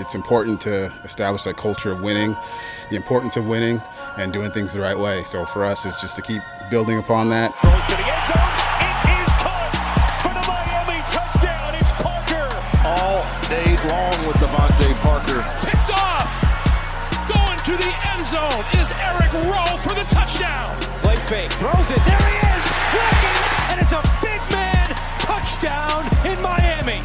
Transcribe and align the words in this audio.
It's 0.00 0.14
important 0.14 0.62
to 0.62 0.90
establish 1.04 1.44
that 1.44 1.58
culture 1.58 1.92
of 1.92 2.00
winning, 2.00 2.34
the 2.88 2.96
importance 2.96 3.36
of 3.36 3.46
winning, 3.46 3.82
and 4.16 4.32
doing 4.32 4.50
things 4.50 4.72
the 4.72 4.80
right 4.80 4.98
way. 4.98 5.22
So 5.24 5.44
for 5.44 5.62
us, 5.62 5.84
it's 5.84 6.00
just 6.00 6.16
to 6.16 6.22
keep 6.22 6.40
building 6.70 6.98
upon 6.98 7.28
that. 7.28 7.52
Throws 7.60 7.84
to 7.84 7.96
the 8.00 8.08
end 8.08 8.24
zone. 8.24 8.48
It 9.04 9.20
is 9.20 9.34
caught 9.44 9.72
for 10.24 10.32
the 10.32 10.44
Miami 10.48 11.04
touchdown. 11.12 11.76
It's 11.76 11.92
Parker. 12.00 12.48
all 12.88 13.20
day 13.52 13.76
long 13.92 14.16
with 14.24 14.40
DeVante 14.40 14.88
Parker. 15.04 15.44
Picked 15.68 15.92
off. 15.92 16.32
Going 17.28 17.60
to 17.68 17.76
the 17.76 17.92
end 18.16 18.24
zone 18.24 18.64
is 18.80 18.88
Eric 19.04 19.32
Rowe 19.52 19.76
for 19.84 19.92
the 19.92 20.08
touchdown. 20.08 20.80
Play 21.04 21.16
fake. 21.28 21.52
Throws 21.60 21.90
it. 21.92 22.00
There 22.08 22.24
he 22.24 22.36
is. 22.40 22.64
Watkins. 22.96 23.48
And 23.68 23.76
it's 23.76 23.92
a 23.92 24.00
big 24.24 24.40
man 24.48 24.88
touchdown 25.20 26.08
in 26.24 26.40
Miami. 26.40 27.04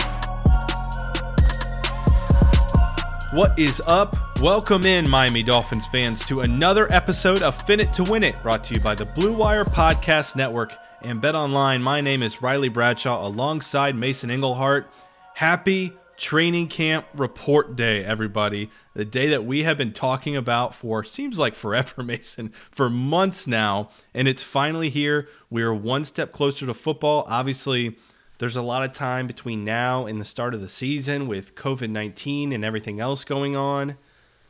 What 3.34 3.58
is 3.58 3.82
up? 3.88 4.16
Welcome 4.40 4.86
in, 4.86 5.10
Miami 5.10 5.42
Dolphins 5.42 5.88
fans, 5.88 6.24
to 6.26 6.42
another 6.42 6.90
episode 6.94 7.42
of 7.42 7.60
Fin 7.64 7.80
It 7.80 7.92
to 7.96 8.04
Win 8.04 8.24
It, 8.24 8.36
brought 8.44 8.64
to 8.66 8.76
you 8.76 8.80
by 8.80 8.94
the 8.94 9.06
Blue 9.06 9.34
Wire 9.34 9.66
Podcast 9.66 10.36
Network 10.36 10.72
and 11.02 11.20
Bet 11.20 11.34
Online. 11.34 11.82
My 11.82 12.02
name 12.02 12.22
is 12.22 12.44
Reilly 12.44 12.70
Bradshaw 12.70 13.28
alongside 13.28 13.96
Mason 13.96 14.30
Englehart. 14.30 14.88
Happy 15.34 15.94
training 16.18 16.68
camp 16.68 17.08
report 17.16 17.76
day, 17.76 18.06
everybody. 18.06 18.70
The 18.94 19.06
day 19.06 19.28
that 19.30 19.44
we 19.44 19.64
have 19.64 19.78
been 19.78 19.92
talking 19.92 20.36
about 20.36 20.76
for 20.76 21.04
seems 21.04 21.40
like 21.40 21.56
forever, 21.56 22.04
Mason, 22.04 22.54
for 22.70 22.92
months 22.92 23.48
now, 23.48 23.90
and 24.14 24.28
it's 24.28 24.44
finally 24.44 24.90
here. 24.90 25.28
We 25.50 25.64
are 25.64 25.74
one 25.74 26.04
step 26.04 26.32
closer 26.32 26.68
to 26.68 26.76
football. 26.76 27.26
Obviously, 27.28 27.98
there's 28.38 28.56
a 28.56 28.62
lot 28.62 28.84
of 28.84 28.94
time 28.94 29.28
between 29.28 29.64
now 29.64 30.06
and 30.06 30.20
the 30.20 30.26
start 30.26 30.54
of 30.54 30.62
the 30.62 30.70
season 30.70 31.28
with 31.28 31.56
COVID 31.56 31.90
19 31.90 32.52
and 32.52 32.66
everything 32.66 33.00
else 33.00 33.24
going 33.24 33.56
on. 33.56 33.98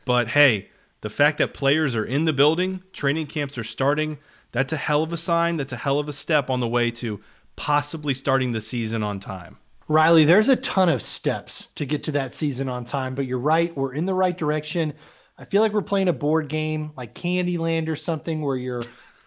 But 0.04 0.28
hey, 0.28 0.70
the 1.00 1.10
fact 1.10 1.38
that 1.38 1.54
players 1.54 1.94
are 1.94 2.04
in 2.04 2.24
the 2.24 2.32
building, 2.32 2.82
training 2.92 3.26
camps 3.26 3.56
are 3.58 3.64
starting, 3.64 4.18
that's 4.52 4.72
a 4.72 4.78
hell 4.78 5.02
of 5.02 5.12
a 5.12 5.16
sign. 5.18 5.58
That's 5.58 5.72
a 5.74 5.76
hell 5.76 5.98
of 5.98 6.08
a 6.08 6.14
step 6.14 6.48
on 6.48 6.60
the 6.60 6.68
way 6.68 6.90
to 6.92 7.20
possibly 7.56 8.14
starting 8.14 8.52
the 8.52 8.60
season 8.60 9.02
on 9.02 9.20
time. 9.20 9.58
Reilly, 9.88 10.24
there's 10.24 10.48
a 10.48 10.56
ton 10.56 10.88
of 10.88 11.02
steps 11.02 11.68
to 11.68 11.84
get 11.84 12.04
to 12.04 12.12
that 12.12 12.34
season 12.34 12.68
on 12.68 12.84
time, 12.84 13.14
but 13.14 13.26
you're 13.26 13.38
right. 13.38 13.76
We're 13.76 13.92
in 13.92 14.06
the 14.06 14.14
right 14.14 14.36
direction. 14.36 14.94
I 15.38 15.44
feel 15.44 15.62
like 15.62 15.72
we're 15.72 15.82
playing 15.82 16.08
a 16.08 16.12
board 16.14 16.48
game 16.48 16.92
like 16.96 17.14
Candyland 17.14 17.88
or 17.88 17.96
something 17.96 18.40
where 18.40 18.56
you're 18.56 18.82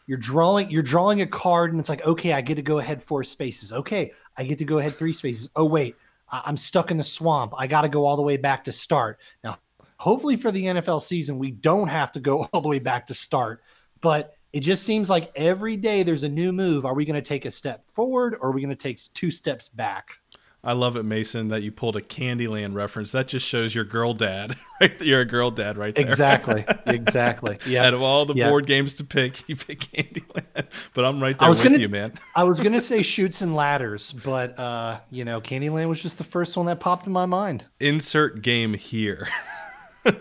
you're 0.09 0.17
drawing 0.17 0.71
you're 0.71 0.81
drawing 0.81 1.21
a 1.21 1.27
card 1.27 1.71
and 1.71 1.79
it's 1.79 1.87
like, 1.87 2.03
okay, 2.03 2.33
I 2.33 2.41
get 2.41 2.55
to 2.55 2.63
go 2.63 2.79
ahead 2.79 3.03
four 3.03 3.23
spaces. 3.23 3.71
Okay, 3.71 4.11
I 4.35 4.43
get 4.43 4.57
to 4.57 4.65
go 4.65 4.79
ahead 4.79 4.95
three 4.95 5.13
spaces. 5.13 5.51
Oh, 5.55 5.65
wait, 5.65 5.95
I- 6.31 6.41
I'm 6.45 6.57
stuck 6.57 6.89
in 6.89 6.97
the 6.97 7.03
swamp. 7.03 7.53
I 7.55 7.67
got 7.67 7.81
to 7.83 7.89
go 7.89 8.07
all 8.07 8.15
the 8.15 8.23
way 8.23 8.35
back 8.35 8.63
to 8.63 8.71
start. 8.71 9.19
Now, 9.43 9.59
hopefully 9.97 10.35
for 10.35 10.51
the 10.51 10.65
NFL 10.65 11.03
season, 11.03 11.37
we 11.37 11.51
don't 11.51 11.89
have 11.89 12.11
to 12.13 12.19
go 12.19 12.45
all 12.53 12.61
the 12.61 12.67
way 12.67 12.79
back 12.79 13.05
to 13.07 13.13
start, 13.13 13.61
but 14.01 14.33
it 14.51 14.61
just 14.61 14.81
seems 14.81 15.11
like 15.11 15.31
every 15.35 15.77
day 15.77 16.01
there's 16.01 16.23
a 16.23 16.29
new 16.29 16.51
move. 16.51 16.87
Are 16.87 16.95
we 16.95 17.05
going 17.05 17.13
to 17.13 17.21
take 17.21 17.45
a 17.45 17.51
step 17.51 17.83
forward 17.91 18.35
or 18.41 18.49
are 18.49 18.51
we 18.51 18.61
going 18.61 18.75
to 18.75 18.75
take 18.75 18.99
two 19.13 19.29
steps 19.29 19.69
back? 19.69 20.09
I 20.61 20.73
love 20.73 20.97
it, 20.97 21.03
Mason, 21.03 21.47
that 21.49 21.61
you 21.63 21.71
pulled 21.71 21.95
a 21.95 22.01
Candyland 22.01 22.73
reference. 22.73 23.13
That 23.13 23.29
just 23.29 23.45
shows 23.47 23.73
your 23.73 23.85
girl 23.85 24.13
dad. 24.13 24.55
Right? 24.81 25.01
You're 25.01 25.19
a 25.19 25.25
girl 25.25 25.51
dad 25.51 25.77
right 25.77 25.93
there. 25.93 26.05
Exactly. 26.05 26.63
Exactly. 26.85 27.57
Yeah. 27.65 27.85
Out 27.85 27.93
of 27.93 28.01
all 28.01 28.25
the 28.25 28.33
Yeah. 28.33 28.47
board 28.47 28.65
games 28.65 28.93
to 28.95 29.03
pick, 29.03 29.47
you 29.49 29.57
pick 29.57 29.79
Candyland. 29.81 30.67
But 30.93 31.03
I'm 31.03 31.21
right 31.21 31.37
there 31.37 31.45
I 31.45 31.49
was 31.49 31.59
with 31.59 31.71
gonna- 31.73 31.79
you, 31.81 31.89
man. 31.89 32.13
I 32.33 32.43
was 32.45 32.61
gonna 32.61 32.79
say 32.79 33.01
Chutes 33.03 33.41
and 33.41 33.53
Ladders, 33.55 34.13
but 34.13 34.57
uh, 34.57 34.99
you 35.11 35.25
know, 35.25 35.41
Candyland 35.41 35.89
was 35.89 36.01
just 36.01 36.17
the 36.17 36.23
first 36.23 36.55
one 36.55 36.65
that 36.67 36.79
popped 36.79 37.05
in 37.07 37.11
my 37.11 37.25
mind. 37.25 37.65
Insert 37.81 38.41
game 38.41 38.73
here. 38.73 39.27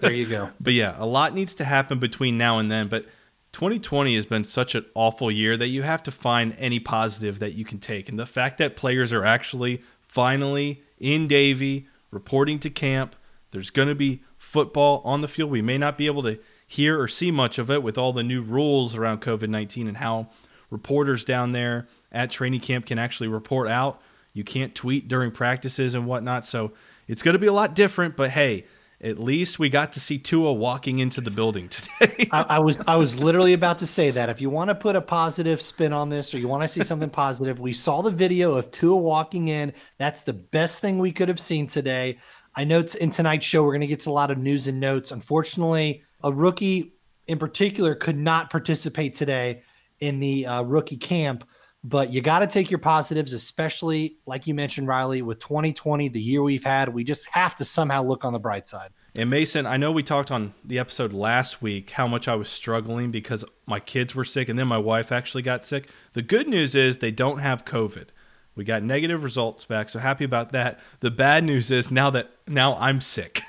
There 0.00 0.12
you 0.12 0.26
go. 0.26 0.50
But 0.60 0.72
yeah, 0.72 0.96
a 0.98 1.06
lot 1.06 1.34
needs 1.34 1.54
to 1.56 1.64
happen 1.64 2.00
between 2.00 2.36
now 2.36 2.58
and 2.58 2.68
then. 2.68 2.88
But 2.88 3.06
2020 3.52 4.14
has 4.16 4.26
been 4.26 4.42
such 4.44 4.74
an 4.74 4.84
awful 4.94 5.30
year 5.30 5.56
that 5.56 5.68
you 5.68 5.82
have 5.82 6.02
to 6.02 6.10
find 6.10 6.54
any 6.58 6.80
positive 6.80 7.38
that 7.38 7.54
you 7.54 7.64
can 7.64 7.78
take. 7.78 8.08
And 8.08 8.18
the 8.18 8.26
fact 8.26 8.58
that 8.58 8.74
players 8.76 9.12
are 9.12 9.24
actually 9.24 9.82
finally 10.08 10.82
in 10.98 11.28
Davie, 11.28 11.86
reporting 12.10 12.58
to 12.60 12.70
camp, 12.70 13.14
there's 13.52 13.70
going 13.70 13.88
to 13.88 13.94
be 13.94 14.22
football 14.36 15.00
on 15.04 15.20
the 15.20 15.28
field. 15.28 15.50
We 15.50 15.62
may 15.62 15.78
not 15.78 15.96
be 15.96 16.06
able 16.06 16.22
to 16.24 16.38
hear 16.66 17.00
or 17.00 17.06
see 17.06 17.30
much 17.30 17.58
of 17.58 17.70
it 17.70 17.82
with 17.82 17.96
all 17.96 18.12
the 18.12 18.22
new 18.22 18.42
rules 18.42 18.96
around 18.96 19.20
COVID 19.20 19.48
19 19.48 19.86
and 19.86 19.98
how 19.98 20.28
reporters 20.70 21.24
down 21.24 21.52
there 21.52 21.86
at 22.10 22.30
training 22.30 22.60
camp 22.60 22.86
can 22.86 22.98
actually 22.98 23.28
report 23.28 23.68
out. 23.68 24.00
You 24.32 24.44
can't 24.44 24.74
tweet 24.74 25.08
during 25.08 25.30
practices 25.30 25.94
and 25.94 26.06
whatnot. 26.06 26.44
So 26.44 26.72
it's 27.06 27.22
going 27.22 27.34
to 27.34 27.38
be 27.38 27.46
a 27.46 27.52
lot 27.52 27.74
different. 27.74 28.16
But 28.16 28.30
hey, 28.30 28.66
at 29.00 29.18
least 29.18 29.58
we 29.58 29.68
got 29.68 29.92
to 29.92 30.00
see 30.00 30.18
Tua 30.18 30.52
walking 30.52 30.98
into 30.98 31.20
the 31.20 31.30
building 31.30 31.68
today. 31.68 32.28
I, 32.32 32.42
I 32.42 32.58
was 32.58 32.76
I 32.86 32.96
was 32.96 33.18
literally 33.18 33.52
about 33.52 33.78
to 33.78 33.86
say 33.86 34.10
that. 34.10 34.28
If 34.28 34.40
you 34.40 34.50
want 34.50 34.68
to 34.68 34.74
put 34.74 34.96
a 34.96 35.00
positive 35.00 35.60
spin 35.60 35.92
on 35.92 36.08
this, 36.08 36.34
or 36.34 36.38
you 36.38 36.48
want 36.48 36.62
to 36.64 36.68
see 36.68 36.82
something 36.82 37.10
positive, 37.10 37.60
we 37.60 37.72
saw 37.72 38.02
the 38.02 38.10
video 38.10 38.54
of 38.54 38.70
Tua 38.70 38.96
walking 38.96 39.48
in. 39.48 39.72
That's 39.98 40.22
the 40.22 40.32
best 40.32 40.80
thing 40.80 40.98
we 40.98 41.12
could 41.12 41.28
have 41.28 41.40
seen 41.40 41.68
today. 41.68 42.18
I 42.56 42.64
know 42.64 42.84
in 43.00 43.10
tonight's 43.12 43.46
show 43.46 43.62
we're 43.62 43.72
going 43.72 43.82
to 43.82 43.86
get 43.86 44.00
to 44.00 44.10
a 44.10 44.12
lot 44.12 44.32
of 44.32 44.38
news 44.38 44.66
and 44.66 44.80
notes. 44.80 45.12
Unfortunately, 45.12 46.02
a 46.24 46.32
rookie 46.32 46.94
in 47.28 47.38
particular 47.38 47.94
could 47.94 48.18
not 48.18 48.50
participate 48.50 49.14
today 49.14 49.62
in 50.00 50.18
the 50.18 50.46
uh, 50.46 50.62
rookie 50.62 50.96
camp. 50.96 51.44
But 51.84 52.12
you 52.12 52.20
got 52.20 52.40
to 52.40 52.46
take 52.48 52.70
your 52.70 52.78
positives, 52.80 53.32
especially 53.32 54.16
like 54.26 54.46
you 54.48 54.54
mentioned, 54.54 54.88
Reilly, 54.88 55.22
with 55.22 55.38
2020, 55.38 56.08
the 56.08 56.20
year 56.20 56.42
we've 56.42 56.64
had. 56.64 56.88
We 56.92 57.04
just 57.04 57.28
have 57.30 57.54
to 57.56 57.64
somehow 57.64 58.02
look 58.02 58.24
on 58.24 58.32
the 58.32 58.40
bright 58.40 58.66
side. 58.66 58.90
And 59.16 59.30
Mason, 59.30 59.64
I 59.64 59.76
know 59.76 59.92
we 59.92 60.02
talked 60.02 60.30
on 60.32 60.54
the 60.64 60.78
episode 60.78 61.12
last 61.12 61.62
week 61.62 61.90
how 61.90 62.08
much 62.08 62.26
I 62.28 62.34
was 62.34 62.48
struggling 62.48 63.10
because 63.10 63.44
my 63.64 63.78
kids 63.80 64.14
were 64.14 64.24
sick 64.24 64.48
and 64.48 64.58
then 64.58 64.66
my 64.66 64.78
wife 64.78 65.12
actually 65.12 65.42
got 65.42 65.64
sick. 65.64 65.88
The 66.14 66.22
good 66.22 66.48
news 66.48 66.74
is 66.74 66.98
they 66.98 67.10
don't 67.12 67.38
have 67.38 67.64
COVID. 67.64 68.08
We 68.56 68.64
got 68.64 68.82
negative 68.82 69.22
results 69.22 69.64
back, 69.64 69.88
so 69.88 70.00
happy 70.00 70.24
about 70.24 70.50
that. 70.50 70.80
The 70.98 71.12
bad 71.12 71.44
news 71.44 71.70
is 71.70 71.92
now 71.92 72.10
that 72.10 72.28
now 72.48 72.76
I'm 72.76 73.00
sick. 73.00 73.42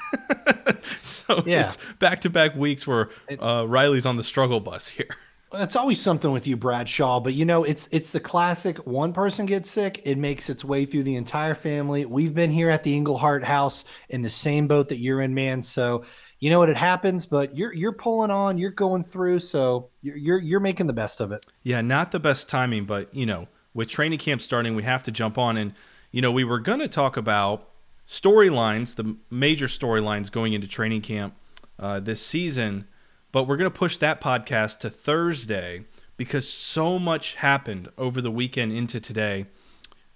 so 1.01 1.41
Yeah. 1.47 1.65
it's 1.65 1.77
back 1.97 2.21
to 2.21 2.29
back 2.29 2.55
weeks 2.55 2.85
where 2.85 3.09
uh, 3.39 3.65
Reilly's 3.67 4.05
on 4.05 4.17
the 4.17 4.23
struggle 4.23 4.59
bus 4.59 4.87
here. 4.89 5.15
It's 5.51 5.75
always 5.75 5.99
something 5.99 6.31
with 6.31 6.45
you, 6.45 6.55
Bradshaw, 6.55 7.19
but 7.19 7.33
you 7.33 7.43
know, 7.43 7.63
it's 7.63 7.89
it's 7.91 8.11
the 8.11 8.19
classic 8.19 8.77
one 8.85 9.13
person 9.13 9.47
gets 9.47 9.71
sick, 9.71 10.01
it 10.05 10.17
makes 10.17 10.47
its 10.47 10.63
way 10.63 10.85
through 10.85 11.03
the 11.03 11.15
entire 11.15 11.55
family. 11.55 12.05
We've 12.05 12.35
been 12.35 12.51
here 12.51 12.69
at 12.69 12.83
the 12.83 12.95
Englehart 12.95 13.43
house 13.43 13.85
in 14.09 14.21
the 14.21 14.29
same 14.29 14.67
boat 14.67 14.89
that 14.89 14.97
you're 14.97 15.21
in, 15.21 15.33
man. 15.33 15.63
So 15.63 16.05
you 16.39 16.51
know 16.51 16.59
what 16.59 16.69
it 16.69 16.77
happens, 16.77 17.25
but 17.25 17.57
you're 17.57 17.73
you're 17.73 17.93
pulling 17.93 18.29
on, 18.29 18.59
you're 18.59 18.69
going 18.69 19.03
through, 19.03 19.39
so 19.39 19.89
you're 20.03 20.17
you're, 20.17 20.39
you're 20.39 20.59
making 20.59 20.85
the 20.85 20.93
best 20.93 21.19
of 21.19 21.31
it. 21.31 21.45
Yeah, 21.63 21.81
not 21.81 22.11
the 22.11 22.19
best 22.19 22.47
timing, 22.47 22.85
but 22.85 23.13
you 23.13 23.25
know, 23.25 23.47
with 23.73 23.89
training 23.89 24.19
camp 24.19 24.41
starting, 24.41 24.75
we 24.75 24.83
have 24.83 25.01
to 25.03 25.11
jump 25.11 25.39
on. 25.39 25.57
And 25.57 25.73
you 26.11 26.21
know, 26.21 26.31
we 26.31 26.43
were 26.43 26.59
going 26.59 26.79
to 26.79 26.87
talk 26.87 27.17
about 27.17 27.69
storylines, 28.07 28.95
the 28.95 29.17
major 29.31 29.65
storylines 29.65 30.31
going 30.31 30.53
into 30.53 30.67
training 30.67 31.01
camp 31.01 31.33
uh, 31.79 31.99
this 31.99 32.23
season, 32.25 32.87
but 33.31 33.43
we're 33.43 33.57
going 33.57 33.69
to 33.69 33.77
push 33.77 33.97
that 33.97 34.21
podcast 34.21 34.79
to 34.79 34.89
Thursday 34.89 35.85
because 36.17 36.47
so 36.47 36.99
much 36.99 37.35
happened 37.35 37.89
over 37.97 38.21
the 38.21 38.31
weekend 38.31 38.71
into 38.71 38.99
today. 38.99 39.45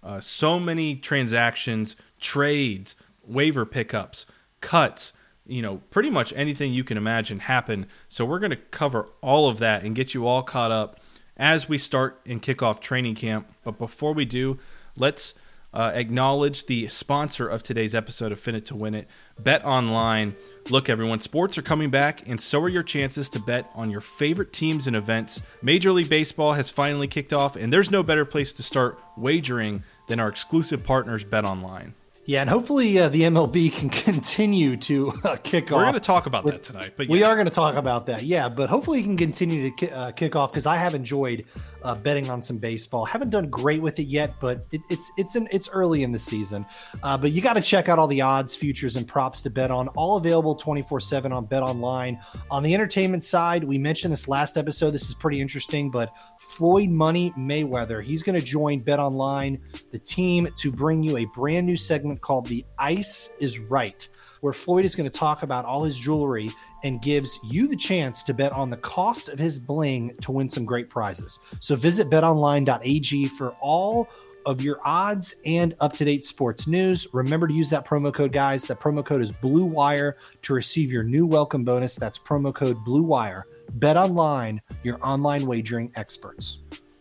Uh, 0.02 0.20
so 0.20 0.60
many 0.60 0.96
transactions, 0.96 1.96
trades, 2.20 2.96
waiver 3.26 3.66
pickups, 3.66 4.26
cuts, 4.60 5.14
you 5.46 5.62
know, 5.62 5.78
pretty 5.92 6.10
much 6.10 6.34
anything 6.36 6.74
you 6.74 6.84
can 6.84 6.98
imagine 6.98 7.40
happen. 7.40 7.86
So 8.10 8.26
we're 8.26 8.40
going 8.40 8.52
to 8.52 8.58
cover 8.58 9.10
all 9.22 9.48
of 9.48 9.60
that 9.60 9.84
and 9.84 9.96
get 9.96 10.14
you 10.14 10.28
all 10.28 10.44
caught 10.44 10.72
up 10.72 11.00
as 11.38 11.70
we 11.70 11.78
start 11.78 12.20
and 12.26 12.42
kick 12.42 12.62
off 12.62 12.80
training 12.80 13.16
camp. 13.16 13.50
But 13.64 13.78
before 13.78 14.14
we 14.14 14.26
do, 14.26 14.60
let's 14.96 15.34
uh, 15.74 15.92
acknowledge 15.96 16.68
the 16.68 16.88
sponsor 16.88 17.48
of 17.48 17.64
today's 17.64 17.96
episode 17.96 18.32
of 18.32 18.40
Fin 18.40 18.56
It 18.56 18.66
to 18.68 18.76
Win 18.76 18.94
It, 18.94 19.08
Bet 19.40 19.66
Online. 19.66 20.36
Look, 20.70 20.90
everyone, 20.90 21.20
sports 21.20 21.58
are 21.58 21.64
coming 21.64 21.90
back, 21.90 22.28
and 22.28 22.40
so 22.40 22.62
are 22.62 22.70
your 22.70 22.84
chances 22.84 23.30
to 23.30 23.40
bet 23.40 23.70
on 23.74 23.90
your 23.90 24.02
favorite 24.02 24.54
teams 24.54 24.86
and 24.86 24.96
events. 24.96 25.42
Major 25.62 25.92
League 25.92 26.10
Baseball 26.10 26.54
has 26.54 26.70
finally 26.70 27.08
kicked 27.08 27.34
off, 27.34 27.56
and 27.56 27.74
there's 27.74 27.90
no 27.90 28.04
better 28.04 28.26
place 28.26 28.54
to 28.54 28.64
start 28.64 29.00
wagering 29.18 29.84
than 30.08 30.20
our 30.20 30.30
exclusive 30.30 30.84
partners, 30.84 31.24
Bet 31.24 31.46
Online. 31.46 31.96
Yeah, 32.26 32.40
and 32.42 32.50
hopefully 32.50 32.98
uh, 33.00 33.10
the 33.10 33.24
MLB 33.24 33.74
can 33.74 33.90
continue 33.90 34.78
to 34.78 35.14
uh, 35.24 35.36
kick 35.38 35.70
We're 35.70 35.78
off. 35.78 35.80
We're 35.80 35.84
going 35.86 35.94
to 35.96 36.00
talk 36.00 36.26
about 36.26 36.46
that 36.46 36.64
tonight, 36.64 36.94
but 36.96 37.08
yeah. 37.08 37.14
we 37.14 37.24
are 37.24 37.36
going 37.36 37.48
to 37.48 37.52
talk 37.52 37.76
about 37.76 38.06
that. 38.08 38.24
Yeah, 38.24 38.48
but 38.50 38.70
hopefully 38.70 39.00
you 39.00 39.04
can 39.04 39.18
continue 39.18 39.70
to 39.70 39.76
ki- 39.76 39.92
uh, 39.92 40.12
kick 40.12 40.36
off 40.36 40.52
because 40.52 40.66
I 40.66 40.78
have 40.78 40.96
enjoyed 40.96 41.46
uh, 41.84 41.96
betting 41.96 42.30
on 42.30 42.42
some 42.42 42.58
baseball. 42.58 43.06
Haven't 43.06 43.30
done 43.30 43.50
great 43.50 43.82
with 43.82 44.00
it 44.00 44.08
yet, 44.08 44.34
but 44.40 44.66
it, 44.72 44.82
it's 44.90 45.12
it's 45.18 45.36
in, 45.36 45.48
it's 45.52 45.70
early 45.70 46.04
in 46.04 46.12
the 46.12 46.20
season. 46.20 46.66
Uh, 47.02 47.18
but 47.18 47.32
you 47.32 47.42
got 47.42 47.54
to 47.54 47.62
check 47.62 47.90
out 47.90 48.00
all 48.00 48.08
the 48.08 48.22
odds, 48.22 48.56
futures, 48.56 48.96
and 48.96 49.08
props 49.08 49.42
to 49.44 49.50
bet 49.50 49.72
on. 49.72 49.88
All 49.90 50.18
available 50.18 50.56
twenty 50.56 50.82
four 50.82 51.00
seven 51.00 51.32
on 51.32 51.46
Bet 51.46 51.64
Online. 51.64 52.20
On 52.52 52.64
the 52.64 52.74
entertainment 52.74 53.24
side, 53.24 53.64
we 53.64 53.78
mentioned 53.78 54.14
this 54.14 54.28
last 54.28 54.58
episode. 54.58 54.92
This 54.92 55.10
is 55.10 55.16
pretty 55.16 55.42
interesting, 55.42 55.92
but 55.92 56.14
Floyd 56.40 56.90
Money 56.90 57.32
Mayweather, 57.38 58.04
he's 58.04 58.24
going 58.24 58.40
to 58.40 58.46
join 58.46 58.80
Bet 58.80 59.00
Online, 59.00 59.60
the 59.92 60.00
team, 60.00 60.48
to 60.58 60.72
bring 60.72 61.04
you 61.04 61.18
a 61.18 61.26
brand 61.26 61.66
new 61.66 61.78
segment 61.78 62.22
called 62.22 62.48
"The 62.48 62.66
Ice 62.78 63.30
Is 63.40 63.60
Right." 63.60 64.08
where 64.44 64.52
Floyd 64.52 64.84
is 64.84 64.94
going 64.94 65.10
to 65.10 65.18
talk 65.18 65.44
about 65.44 65.64
all 65.64 65.86
his 65.86 65.98
jewelry 65.98 66.50
and 66.84 67.02
gives 67.02 67.40
you 67.44 67.68
the 67.68 67.76
chance 67.76 68.24
to 68.24 68.34
bet 68.34 68.52
on 68.52 68.70
the 68.70 68.78
cost 68.78 69.30
of 69.30 69.40
his 69.40 69.60
bling 69.60 70.16
to 70.22 70.32
win 70.32 70.50
some 70.50 70.66
great 70.66 70.90
prizes. 70.90 71.40
So 71.60 71.76
visit 71.76 72.10
betonline.ag 72.10 73.26
for 73.28 73.52
all 73.62 74.10
of 74.46 74.62
your 74.62 74.80
odds 74.84 75.36
and 75.46 75.74
up-to-date 75.80 76.26
sports 76.26 76.68
news. 76.68 77.08
Remember 77.14 77.48
to 77.48 77.54
use 77.54 77.70
that 77.70 77.86
promo 77.86 78.14
code, 78.14 78.34
guys. 78.34 78.66
That 78.68 78.80
promo 78.80 79.06
code 79.06 79.22
is 79.22 79.32
Blue 79.32 79.66
Wire 79.66 80.18
to 80.42 80.54
receive 80.54 80.92
your 80.92 81.04
new 81.04 81.26
welcome 81.26 81.64
bonus. 81.64 81.96
That's 81.96 82.20
promo 82.20 82.54
code 82.54 82.84
Blue 82.84 83.04
Wire. 83.04 83.48
Bet 83.76 83.96
online, 83.96 84.62
your 84.84 85.04
online 85.06 85.46
wagering 85.46 85.92
experts. 85.96 86.60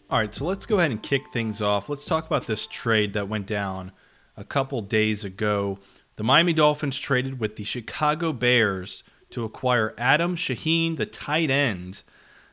All 0.08 0.18
right, 0.18 0.32
so 0.34 0.44
let's 0.44 0.66
go 0.66 0.78
ahead 0.78 0.92
and 0.92 1.02
kick 1.02 1.32
things 1.32 1.60
off. 1.60 1.88
Let's 1.88 2.04
talk 2.04 2.26
about 2.26 2.46
this 2.46 2.66
trade 2.66 3.14
that 3.14 3.28
went 3.28 3.46
down 3.46 3.92
a 4.36 4.44
couple 4.44 4.80
days 4.82 5.24
ago 5.24 5.78
the 6.16 6.24
Miami 6.24 6.52
Dolphins 6.52 6.98
traded 6.98 7.40
with 7.40 7.56
the 7.56 7.64
Chicago 7.64 8.32
Bears 8.32 9.02
to 9.32 9.44
acquire 9.44 9.94
Adam 9.98 10.36
Shaheen, 10.36 10.96
the 10.96 11.06
tight 11.06 11.50
end. 11.50 12.02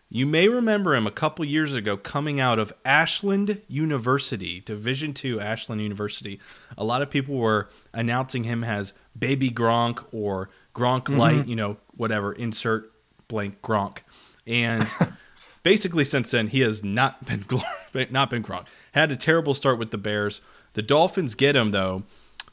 You 0.09 0.25
may 0.25 0.47
remember 0.47 0.95
him 0.95 1.05
a 1.05 1.11
couple 1.11 1.45
years 1.45 1.73
ago 1.73 1.95
coming 1.95 2.39
out 2.39 2.57
of 2.57 2.73
Ashland 2.83 3.61
University, 3.67 4.59
Division 4.59 5.13
II 5.23 5.39
Ashland 5.39 5.81
University. 5.81 6.39
A 6.77 6.83
lot 6.83 7.03
of 7.03 7.11
people 7.11 7.35
were 7.35 7.69
announcing 7.93 8.43
him 8.43 8.63
as 8.63 8.93
Baby 9.17 9.51
Gronk 9.51 10.03
or 10.11 10.49
Gronk 10.73 11.03
mm-hmm. 11.03 11.17
Light, 11.17 11.47
you 11.47 11.55
know, 11.55 11.77
whatever, 11.95 12.33
insert 12.33 12.91
blank 13.27 13.61
Gronk. 13.61 13.99
And 14.47 14.87
basically 15.63 16.05
since 16.05 16.31
then 16.31 16.47
he 16.47 16.61
has 16.61 16.83
not 16.83 17.25
been 17.25 17.45
not 18.09 18.31
been 18.31 18.43
Gronk. 18.43 18.65
Had 18.93 19.11
a 19.11 19.15
terrible 19.15 19.53
start 19.53 19.77
with 19.77 19.91
the 19.91 19.97
Bears. 19.99 20.41
The 20.73 20.81
Dolphins 20.81 21.35
get 21.35 21.55
him 21.55 21.69
though 21.69 22.03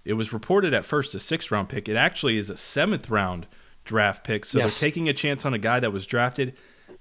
it 0.06 0.14
was 0.14 0.32
reported 0.32 0.72
at 0.72 0.86
first 0.86 1.14
a 1.14 1.20
sixth 1.20 1.50
round 1.50 1.68
pick. 1.68 1.88
It 1.88 1.96
actually 1.96 2.38
is 2.38 2.48
a 2.48 2.56
seventh 2.56 3.10
round 3.10 3.46
draft 3.86 4.24
pick. 4.24 4.44
So 4.44 4.58
yes. 4.58 4.78
they're 4.78 4.88
taking 4.88 5.08
a 5.08 5.14
chance 5.14 5.46
on 5.46 5.54
a 5.54 5.58
guy 5.58 5.80
that 5.80 5.92
was 5.92 6.06
drafted 6.06 6.54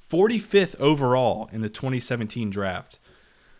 45th 0.10 0.80
overall 0.80 1.50
in 1.52 1.62
the 1.62 1.70
2017 1.70 2.50
draft. 2.50 3.00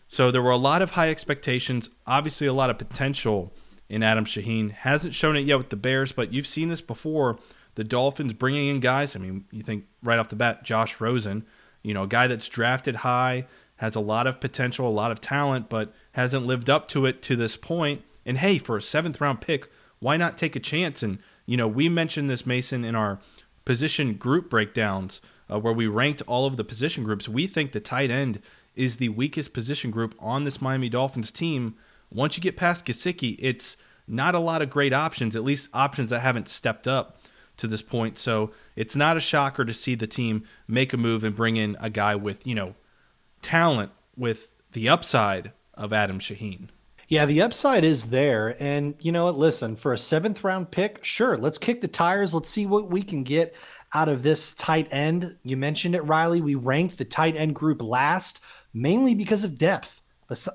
So 0.08 0.30
there 0.30 0.42
were 0.42 0.50
a 0.50 0.56
lot 0.56 0.82
of 0.82 0.92
high 0.92 1.10
expectations, 1.10 1.90
obviously 2.06 2.46
a 2.46 2.52
lot 2.52 2.70
of 2.70 2.78
potential 2.78 3.52
in 3.88 4.02
Adam 4.02 4.24
Shaheen. 4.24 4.70
Hasn't 4.70 5.14
shown 5.14 5.36
it 5.36 5.40
yet 5.40 5.58
with 5.58 5.70
the 5.70 5.76
Bears, 5.76 6.12
but 6.12 6.32
you've 6.32 6.46
seen 6.46 6.68
this 6.68 6.80
before. 6.80 7.38
The 7.74 7.84
Dolphins 7.84 8.32
bringing 8.32 8.68
in 8.68 8.80
guys. 8.80 9.14
I 9.14 9.18
mean, 9.18 9.44
you 9.50 9.62
think 9.62 9.84
right 10.02 10.18
off 10.18 10.30
the 10.30 10.36
bat, 10.36 10.62
Josh 10.62 11.00
Rosen, 11.00 11.44
you 11.82 11.92
know, 11.92 12.04
a 12.04 12.08
guy 12.08 12.26
that's 12.26 12.48
drafted 12.48 12.96
high, 12.96 13.46
has 13.76 13.94
a 13.94 14.00
lot 14.00 14.26
of 14.26 14.40
potential, 14.40 14.88
a 14.88 14.90
lot 14.90 15.10
of 15.10 15.20
talent, 15.20 15.68
but 15.68 15.92
hasn't 16.12 16.46
lived 16.46 16.70
up 16.70 16.88
to 16.88 17.04
it 17.04 17.20
to 17.22 17.36
this 17.36 17.56
point. 17.56 18.02
And 18.24 18.38
hey, 18.38 18.58
for 18.58 18.76
a 18.76 18.82
seventh 18.82 19.20
round 19.20 19.40
pick, 19.40 19.70
why 19.98 20.16
not 20.16 20.38
take 20.38 20.56
a 20.56 20.60
chance? 20.60 21.02
And, 21.02 21.18
you 21.46 21.56
know, 21.56 21.68
we 21.68 21.88
mentioned 21.88 22.28
this, 22.28 22.44
Mason, 22.44 22.84
in 22.84 22.94
our 22.94 23.18
position 23.64 24.14
group 24.14 24.50
breakdowns 24.50 25.20
uh, 25.50 25.58
where 25.58 25.72
we 25.72 25.86
ranked 25.86 26.22
all 26.26 26.46
of 26.46 26.56
the 26.56 26.64
position 26.64 27.04
groups. 27.04 27.28
We 27.28 27.46
think 27.46 27.72
the 27.72 27.80
tight 27.80 28.10
end 28.10 28.40
is 28.74 28.96
the 28.96 29.08
weakest 29.08 29.52
position 29.52 29.90
group 29.90 30.14
on 30.18 30.44
this 30.44 30.60
Miami 30.60 30.88
Dolphins 30.88 31.32
team. 31.32 31.76
Once 32.12 32.36
you 32.36 32.42
get 32.42 32.56
past 32.56 32.84
Gesicki, 32.84 33.36
it's 33.38 33.76
not 34.06 34.34
a 34.34 34.40
lot 34.40 34.62
of 34.62 34.70
great 34.70 34.92
options, 34.92 35.34
at 35.34 35.44
least 35.44 35.68
options 35.72 36.10
that 36.10 36.20
haven't 36.20 36.48
stepped 36.48 36.86
up 36.86 37.18
to 37.56 37.66
this 37.66 37.82
point. 37.82 38.18
So 38.18 38.52
it's 38.76 38.94
not 38.94 39.16
a 39.16 39.20
shocker 39.20 39.64
to 39.64 39.72
see 39.72 39.94
the 39.94 40.06
team 40.06 40.44
make 40.68 40.92
a 40.92 40.98
move 40.98 41.24
and 41.24 41.34
bring 41.34 41.56
in 41.56 41.76
a 41.80 41.90
guy 41.90 42.14
with, 42.14 42.46
you 42.46 42.54
know, 42.54 42.74
talent 43.42 43.92
with 44.16 44.48
the 44.72 44.88
upside 44.88 45.52
of 45.74 45.92
Adam 45.92 46.18
Shaheen. 46.18 46.68
Yeah, 47.08 47.24
the 47.26 47.42
upside 47.42 47.84
is 47.84 48.06
there. 48.06 48.56
And 48.60 48.94
you 49.00 49.12
know 49.12 49.24
what? 49.24 49.38
Listen, 49.38 49.76
for 49.76 49.92
a 49.92 49.98
seventh 49.98 50.42
round 50.42 50.70
pick, 50.70 51.04
sure, 51.04 51.36
let's 51.36 51.58
kick 51.58 51.80
the 51.80 51.88
tires. 51.88 52.34
Let's 52.34 52.50
see 52.50 52.66
what 52.66 52.90
we 52.90 53.02
can 53.02 53.22
get 53.22 53.54
out 53.94 54.08
of 54.08 54.22
this 54.22 54.52
tight 54.54 54.88
end. 54.92 55.36
You 55.44 55.56
mentioned 55.56 55.94
it, 55.94 56.04
Reilly. 56.04 56.40
We 56.40 56.56
ranked 56.56 56.98
the 56.98 57.04
tight 57.04 57.36
end 57.36 57.54
group 57.54 57.80
last, 57.80 58.40
mainly 58.74 59.14
because 59.14 59.44
of 59.44 59.58
depth. 59.58 60.00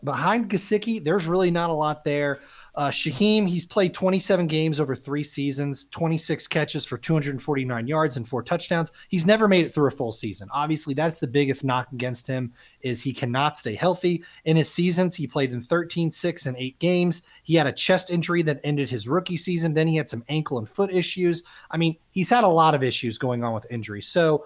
Behind 0.03 0.49
Gesicki, 0.49 1.01
there's 1.01 1.25
really 1.25 1.51
not 1.51 1.69
a 1.69 1.73
lot 1.73 2.03
there. 2.03 2.41
Uh, 2.73 2.87
Shaheen, 2.87 3.47
he's 3.49 3.65
played 3.65 3.93
27 3.93 4.47
games 4.47 4.79
over 4.79 4.95
three 4.95 5.23
seasons, 5.23 5.85
26 5.91 6.47
catches 6.47 6.85
for 6.85 6.97
249 6.97 7.85
yards 7.85 8.15
and 8.15 8.27
four 8.27 8.41
touchdowns. 8.41 8.93
He's 9.09 9.25
never 9.25 9.47
made 9.47 9.65
it 9.65 9.73
through 9.73 9.87
a 9.87 9.91
full 9.91 10.13
season. 10.13 10.47
Obviously, 10.53 10.93
that's 10.93 11.19
the 11.19 11.27
biggest 11.27 11.65
knock 11.65 11.91
against 11.91 12.27
him 12.27 12.53
is 12.81 13.01
he 13.01 13.11
cannot 13.11 13.57
stay 13.57 13.75
healthy. 13.75 14.23
In 14.45 14.55
his 14.55 14.71
seasons, 14.71 15.15
he 15.15 15.27
played 15.27 15.51
in 15.51 15.61
13, 15.61 16.09
6, 16.09 16.45
and 16.45 16.55
8 16.55 16.79
games. 16.79 17.23
He 17.43 17.55
had 17.55 17.67
a 17.67 17.73
chest 17.73 18.09
injury 18.09 18.41
that 18.43 18.61
ended 18.63 18.89
his 18.89 19.07
rookie 19.07 19.37
season. 19.37 19.73
Then 19.73 19.87
he 19.87 19.97
had 19.97 20.09
some 20.09 20.23
ankle 20.29 20.57
and 20.57 20.69
foot 20.69 20.93
issues. 20.93 21.43
I 21.71 21.77
mean, 21.77 21.97
he's 22.11 22.29
had 22.29 22.45
a 22.45 22.47
lot 22.47 22.73
of 22.73 22.83
issues 22.83 23.17
going 23.17 23.43
on 23.43 23.53
with 23.53 23.67
injuries. 23.69 24.07
So, 24.07 24.45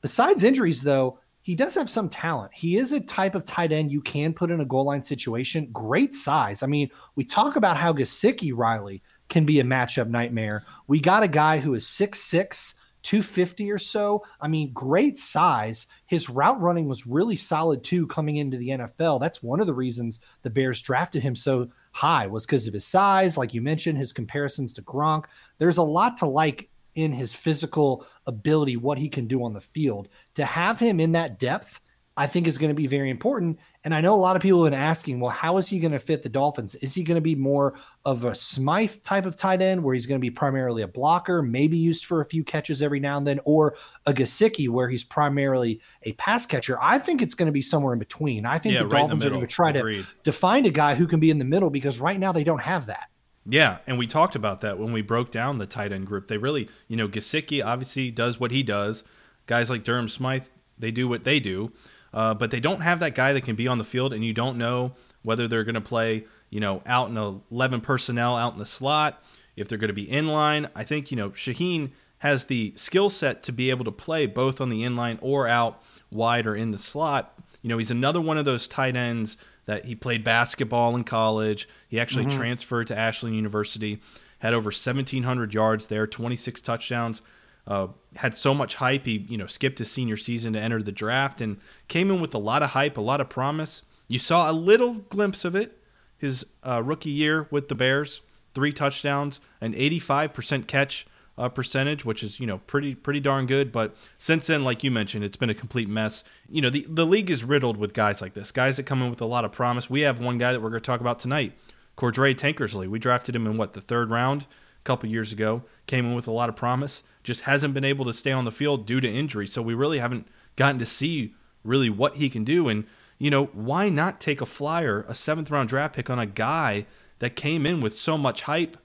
besides 0.00 0.44
injuries, 0.44 0.80
though, 0.80 1.18
he 1.46 1.54
does 1.54 1.76
have 1.76 1.88
some 1.88 2.08
talent. 2.08 2.52
He 2.52 2.76
is 2.76 2.92
a 2.92 2.98
type 2.98 3.36
of 3.36 3.44
tight 3.44 3.70
end 3.70 3.92
you 3.92 4.00
can 4.00 4.32
put 4.32 4.50
in 4.50 4.60
a 4.60 4.64
goal 4.64 4.86
line 4.86 5.04
situation. 5.04 5.68
Great 5.72 6.12
size. 6.12 6.64
I 6.64 6.66
mean, 6.66 6.90
we 7.14 7.22
talk 7.22 7.54
about 7.54 7.76
how 7.76 7.92
Gesicki 7.92 8.50
Reilly 8.52 9.00
can 9.28 9.46
be 9.46 9.60
a 9.60 9.62
matchup 9.62 10.08
nightmare. 10.08 10.64
We 10.88 10.98
got 10.98 11.22
a 11.22 11.28
guy 11.28 11.58
who 11.58 11.74
is 11.74 11.84
6'6, 11.84 12.74
250 13.04 13.70
or 13.70 13.78
so. 13.78 14.24
I 14.40 14.48
mean, 14.48 14.72
great 14.72 15.18
size. 15.18 15.86
His 16.06 16.28
route 16.28 16.60
running 16.60 16.88
was 16.88 17.06
really 17.06 17.36
solid 17.36 17.84
too 17.84 18.08
coming 18.08 18.38
into 18.38 18.56
the 18.56 18.70
NFL. 18.70 19.20
That's 19.20 19.40
one 19.40 19.60
of 19.60 19.68
the 19.68 19.74
reasons 19.74 20.18
the 20.42 20.50
Bears 20.50 20.82
drafted 20.82 21.22
him 21.22 21.36
so 21.36 21.68
high 21.92 22.26
was 22.26 22.44
because 22.44 22.66
of 22.66 22.74
his 22.74 22.86
size, 22.86 23.36
like 23.36 23.54
you 23.54 23.62
mentioned, 23.62 23.98
his 23.98 24.12
comparisons 24.12 24.72
to 24.72 24.82
Gronk. 24.82 25.26
There's 25.58 25.78
a 25.78 25.84
lot 25.84 26.16
to 26.16 26.26
like 26.26 26.70
in 26.96 27.12
his 27.12 27.34
physical 27.34 28.06
ability, 28.26 28.76
what 28.76 28.98
he 28.98 29.08
can 29.08 29.26
do 29.26 29.44
on 29.44 29.52
the 29.52 29.60
field. 29.60 30.08
To 30.34 30.44
have 30.44 30.80
him 30.80 30.98
in 30.98 31.12
that 31.12 31.38
depth, 31.38 31.80
I 32.18 32.26
think 32.26 32.46
is 32.46 32.56
going 32.56 32.70
to 32.70 32.74
be 32.74 32.86
very 32.86 33.10
important. 33.10 33.58
And 33.84 33.94
I 33.94 34.00
know 34.00 34.14
a 34.14 34.16
lot 34.16 34.36
of 34.36 34.42
people 34.42 34.64
have 34.64 34.72
been 34.72 34.80
asking, 34.80 35.20
well, 35.20 35.30
how 35.30 35.58
is 35.58 35.68
he 35.68 35.78
going 35.78 35.92
to 35.92 35.98
fit 35.98 36.22
the 36.22 36.30
Dolphins? 36.30 36.74
Is 36.76 36.94
he 36.94 37.04
going 37.04 37.16
to 37.16 37.20
be 37.20 37.34
more 37.34 37.78
of 38.06 38.24
a 38.24 38.34
Smythe 38.34 39.02
type 39.02 39.26
of 39.26 39.36
tight 39.36 39.60
end 39.60 39.82
where 39.82 39.92
he's 39.92 40.06
going 40.06 40.18
to 40.18 40.24
be 40.24 40.30
primarily 40.30 40.80
a 40.80 40.88
blocker, 40.88 41.42
maybe 41.42 41.76
used 41.76 42.06
for 42.06 42.22
a 42.22 42.24
few 42.24 42.42
catches 42.42 42.82
every 42.82 43.00
now 43.00 43.18
and 43.18 43.26
then, 43.26 43.38
or 43.44 43.76
a 44.06 44.14
Gesicki 44.14 44.66
where 44.70 44.88
he's 44.88 45.04
primarily 45.04 45.80
a 46.04 46.12
pass 46.12 46.46
catcher? 46.46 46.78
I 46.80 46.98
think 46.98 47.20
it's 47.20 47.34
going 47.34 47.46
to 47.46 47.52
be 47.52 47.62
somewhere 47.62 47.92
in 47.92 47.98
between. 47.98 48.46
I 48.46 48.58
think 48.58 48.74
yeah, 48.74 48.80
the 48.80 48.88
right 48.88 49.00
Dolphins 49.00 49.20
the 49.20 49.28
are 49.28 49.30
going 49.30 49.42
to 49.42 49.46
try 49.46 49.70
Agreed. 49.72 50.06
to, 50.24 50.24
to 50.24 50.32
find 50.32 50.64
a 50.64 50.70
guy 50.70 50.94
who 50.94 51.06
can 51.06 51.20
be 51.20 51.30
in 51.30 51.36
the 51.36 51.44
middle 51.44 51.68
because 51.68 52.00
right 52.00 52.18
now 52.18 52.32
they 52.32 52.44
don't 52.44 52.62
have 52.62 52.86
that. 52.86 53.10
Yeah, 53.48 53.78
and 53.86 53.96
we 53.96 54.06
talked 54.06 54.34
about 54.34 54.60
that 54.62 54.78
when 54.78 54.92
we 54.92 55.02
broke 55.02 55.30
down 55.30 55.58
the 55.58 55.66
tight 55.66 55.92
end 55.92 56.06
group. 56.06 56.26
They 56.26 56.38
really, 56.38 56.68
you 56.88 56.96
know, 56.96 57.08
Gesicki 57.08 57.64
obviously 57.64 58.10
does 58.10 58.40
what 58.40 58.50
he 58.50 58.62
does. 58.62 59.04
Guys 59.46 59.70
like 59.70 59.84
Durham 59.84 60.08
Smythe, 60.08 60.46
they 60.78 60.90
do 60.90 61.06
what 61.06 61.22
they 61.22 61.38
do, 61.38 61.72
uh, 62.12 62.34
but 62.34 62.50
they 62.50 62.58
don't 62.58 62.80
have 62.80 62.98
that 63.00 63.14
guy 63.14 63.32
that 63.32 63.44
can 63.44 63.54
be 63.54 63.68
on 63.68 63.78
the 63.78 63.84
field, 63.84 64.12
and 64.12 64.24
you 64.24 64.32
don't 64.32 64.58
know 64.58 64.92
whether 65.22 65.46
they're 65.46 65.64
going 65.64 65.76
to 65.76 65.80
play, 65.80 66.24
you 66.50 66.58
know, 66.58 66.82
out 66.86 67.08
in 67.08 67.16
11 67.16 67.80
personnel 67.82 68.36
out 68.36 68.54
in 68.54 68.58
the 68.58 68.66
slot, 68.66 69.22
if 69.54 69.68
they're 69.68 69.78
going 69.78 69.88
to 69.88 69.94
be 69.94 70.10
in 70.10 70.26
line. 70.26 70.68
I 70.74 70.82
think, 70.82 71.10
you 71.10 71.16
know, 71.16 71.30
Shaheen 71.30 71.92
has 72.18 72.46
the 72.46 72.72
skill 72.76 73.10
set 73.10 73.42
to 73.44 73.52
be 73.52 73.70
able 73.70 73.84
to 73.84 73.92
play 73.92 74.26
both 74.26 74.60
on 74.60 74.70
the 74.70 74.82
inline 74.82 75.18
or 75.20 75.46
out 75.46 75.82
wide 76.10 76.46
or 76.46 76.56
in 76.56 76.70
the 76.72 76.78
slot. 76.78 77.38
You 77.62 77.68
know, 77.68 77.78
he's 77.78 77.90
another 77.90 78.20
one 78.20 78.38
of 78.38 78.44
those 78.44 78.66
tight 78.68 78.96
ends 78.96 79.36
that 79.66 79.84
he 79.84 79.94
played 79.94 80.24
basketball 80.24 80.96
in 80.96 81.04
college. 81.04 81.68
He 81.88 82.00
actually 82.00 82.26
mm-hmm. 82.26 82.38
transferred 82.38 82.86
to 82.88 82.98
Ashland 82.98 83.36
University. 83.36 84.00
had 84.38 84.54
over 84.54 84.68
1,700 84.68 85.54
yards 85.54 85.88
there, 85.88 86.06
26 86.06 86.60
touchdowns. 86.62 87.22
Uh, 87.66 87.88
had 88.14 88.32
so 88.34 88.54
much 88.54 88.76
hype. 88.76 89.06
He, 89.06 89.26
you 89.28 89.36
know, 89.36 89.46
skipped 89.46 89.80
his 89.80 89.90
senior 89.90 90.16
season 90.16 90.52
to 90.52 90.60
enter 90.60 90.80
the 90.82 90.92
draft 90.92 91.40
and 91.40 91.58
came 91.88 92.12
in 92.12 92.20
with 92.20 92.32
a 92.32 92.38
lot 92.38 92.62
of 92.62 92.70
hype, 92.70 92.96
a 92.96 93.00
lot 93.00 93.20
of 93.20 93.28
promise. 93.28 93.82
You 94.06 94.20
saw 94.20 94.48
a 94.48 94.52
little 94.52 94.94
glimpse 94.94 95.44
of 95.44 95.56
it 95.56 95.76
his 96.16 96.46
uh, 96.62 96.82
rookie 96.82 97.10
year 97.10 97.46
with 97.50 97.68
the 97.68 97.74
Bears, 97.74 98.22
three 98.54 98.72
touchdowns, 98.72 99.40
an 99.60 99.74
85% 99.74 100.66
catch 100.66 101.06
uh, 101.38 101.48
percentage, 101.48 102.04
which 102.04 102.22
is 102.22 102.40
you 102.40 102.46
know 102.46 102.58
pretty 102.58 102.94
pretty 102.94 103.20
darn 103.20 103.46
good. 103.46 103.72
But 103.72 103.94
since 104.18 104.46
then, 104.46 104.64
like 104.64 104.82
you 104.82 104.90
mentioned, 104.90 105.24
it's 105.24 105.36
been 105.36 105.50
a 105.50 105.54
complete 105.54 105.88
mess. 105.88 106.24
You 106.48 106.62
know 106.62 106.70
the 106.70 106.86
the 106.88 107.06
league 107.06 107.30
is 107.30 107.44
riddled 107.44 107.76
with 107.76 107.92
guys 107.92 108.20
like 108.20 108.34
this, 108.34 108.52
guys 108.52 108.76
that 108.76 108.84
come 108.84 109.02
in 109.02 109.10
with 109.10 109.20
a 109.20 109.26
lot 109.26 109.44
of 109.44 109.52
promise. 109.52 109.90
We 109.90 110.02
have 110.02 110.20
one 110.20 110.38
guy 110.38 110.52
that 110.52 110.60
we're 110.60 110.70
going 110.70 110.82
to 110.82 110.86
talk 110.86 111.00
about 111.00 111.18
tonight, 111.18 111.52
Cordrea 111.96 112.34
Tankersley. 112.34 112.88
We 112.88 112.98
drafted 112.98 113.36
him 113.36 113.46
in 113.46 113.56
what 113.56 113.74
the 113.74 113.80
third 113.80 114.10
round 114.10 114.42
a 114.42 114.84
couple 114.84 115.08
years 115.08 115.32
ago. 115.32 115.62
Came 115.86 116.06
in 116.06 116.14
with 116.14 116.26
a 116.26 116.32
lot 116.32 116.48
of 116.48 116.56
promise, 116.56 117.02
just 117.22 117.42
hasn't 117.42 117.74
been 117.74 117.84
able 117.84 118.04
to 118.06 118.12
stay 118.12 118.32
on 118.32 118.44
the 118.44 118.52
field 118.52 118.86
due 118.86 119.00
to 119.00 119.08
injury. 119.08 119.46
So 119.46 119.62
we 119.62 119.74
really 119.74 119.98
haven't 119.98 120.26
gotten 120.56 120.78
to 120.78 120.86
see 120.86 121.34
really 121.62 121.90
what 121.90 122.16
he 122.16 122.30
can 122.30 122.44
do. 122.44 122.68
And 122.68 122.86
you 123.18 123.30
know 123.30 123.46
why 123.46 123.88
not 123.88 124.20
take 124.20 124.40
a 124.40 124.46
flyer, 124.46 125.04
a 125.08 125.14
seventh 125.14 125.50
round 125.50 125.68
draft 125.68 125.94
pick 125.94 126.08
on 126.08 126.18
a 126.18 126.26
guy 126.26 126.86
that 127.18 127.36
came 127.36 127.66
in 127.66 127.80
with 127.80 127.94
so 127.94 128.16
much 128.18 128.42
hype? 128.42 128.76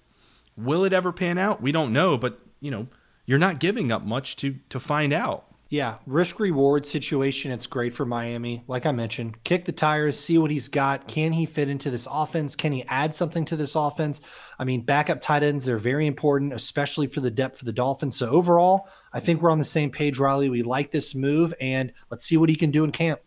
Will 0.64 0.84
it 0.84 0.94
ever 0.94 1.12
pan 1.12 1.38
out? 1.38 1.62
We 1.62 1.72
don't 1.72 1.94
know, 1.94 2.18
but 2.18 2.40
you 2.60 2.72
know, 2.72 2.88
you're 3.26 3.40
not 3.40 3.60
giving 3.60 3.92
up 3.92 4.04
much 4.04 4.36
to 4.38 4.56
to 4.70 4.80
find 4.80 5.14
out. 5.14 5.46
Yeah, 5.72 6.00
risk 6.06 6.42
reward 6.42 6.86
situation. 6.86 7.50
It's 7.50 7.66
great 7.66 7.94
for 7.94 8.06
Miami. 8.06 8.66
Like 8.68 8.86
I 8.86 8.92
mentioned, 8.92 9.42
kick 9.46 9.64
the 9.64 9.72
tires, 9.72 10.20
see 10.20 10.38
what 10.38 10.52
he's 10.52 10.68
got. 10.68 11.08
Can 11.08 11.32
he 11.32 11.46
fit 11.46 11.70
into 11.70 11.90
this 11.90 12.10
offense? 12.12 12.58
Can 12.58 12.74
he 12.74 12.84
add 12.90 13.16
something 13.16 13.46
to 13.46 13.56
this 13.56 13.74
offense? 13.74 14.20
I 14.60 14.66
mean, 14.66 14.82
backup 14.82 15.22
tight 15.22 15.44
ends 15.44 15.70
are 15.70 15.78
very 15.78 16.08
important, 16.08 16.52
especially 16.52 17.08
for 17.08 17.22
the 17.22 17.32
depth 17.32 17.62
of 17.62 17.66
the 17.66 17.72
Dolphins. 17.72 18.18
So 18.18 18.30
overall, 18.30 18.90
I 19.14 19.22
think 19.22 19.42
we're 19.42 19.50
on 19.50 19.60
the 19.60 19.64
same 19.64 19.92
page, 19.92 20.20
Reilly. 20.20 20.50
We 20.50 20.62
like 20.62 20.92
this 20.92 21.16
move, 21.16 21.54
and 21.62 21.94
let's 22.10 22.26
see 22.26 22.36
what 22.36 22.50
he 22.50 22.58
can 22.58 22.72
do 22.72 22.84
in 22.84 22.92
camp. 22.92 23.22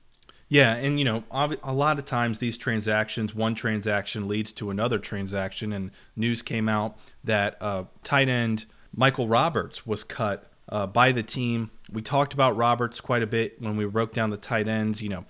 Yeah, 0.49 0.75
and 0.77 0.99
you 0.99 1.05
know, 1.05 1.25
a 1.31 1.73
lot 1.73 1.99
of 1.99 2.05
times 2.05 2.39
these 2.39 2.59
transactions, 2.59 3.35
one 3.35 3.55
transaction 3.55 4.29
leads 4.29 4.53
to 4.53 4.71
another 4.71 4.99
transaction, 4.99 5.73
and 5.73 5.91
news 6.17 6.43
came 6.43 6.69
out 6.69 6.99
that 7.25 7.57
uh, 7.61 7.85
tight 8.03 8.29
end 8.29 8.67
Michael 8.95 9.27
Roberts 9.27 9.87
was 9.87 10.05
cut 10.05 10.51
uh, 10.69 10.87
by 10.87 11.13
the 11.13 11.23
team. 11.23 11.71
We 11.91 12.03
talked 12.03 12.35
about 12.35 12.57
Roberts 12.57 13.01
quite 13.01 13.23
a 13.23 13.27
bit 13.27 13.61
when 13.61 13.77
we 13.77 13.85
broke 13.87 14.13
down 14.13 14.31
the 14.31 14.37
tight 14.37 14.69
ends. 14.69 15.03
You 15.03 15.09
know, 15.09 15.25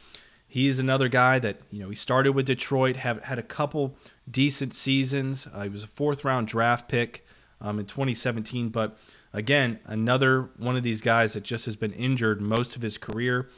he 0.46 0.68
is 0.68 0.78
another 0.78 1.08
guy 1.08 1.38
that 1.38 1.58
you 1.70 1.80
know 1.82 1.88
he 1.88 1.94
started 1.96 2.32
with 2.32 2.46
Detroit, 2.46 2.96
have 2.96 3.22
had 3.24 3.38
a 3.38 3.42
couple 3.42 3.96
decent 4.30 4.74
seasons. 4.74 5.46
Uh, 5.52 5.62
he 5.62 5.68
was 5.68 5.84
a 5.84 5.88
fourth 5.88 6.24
round 6.24 6.48
draft 6.48 6.88
pick 6.88 7.26
um, 7.60 7.78
in 7.78 7.86
2017, 7.86 8.68
but 8.68 8.98
again, 9.32 9.78
another 9.84 10.50
one 10.56 10.76
of 10.76 10.82
these 10.82 11.00
guys 11.00 11.32
that 11.32 11.42
just 11.42 11.64
has 11.64 11.76
been 11.76 11.92
injured 11.92 12.40
most 12.40 12.76
of 12.76 12.82
his 12.82 12.98
career. 12.98 13.48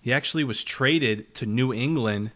He 0.00 0.12
actually 0.12 0.44
was 0.44 0.64
traded 0.64 1.34
to 1.36 1.46
New 1.46 1.72
England 1.72 2.30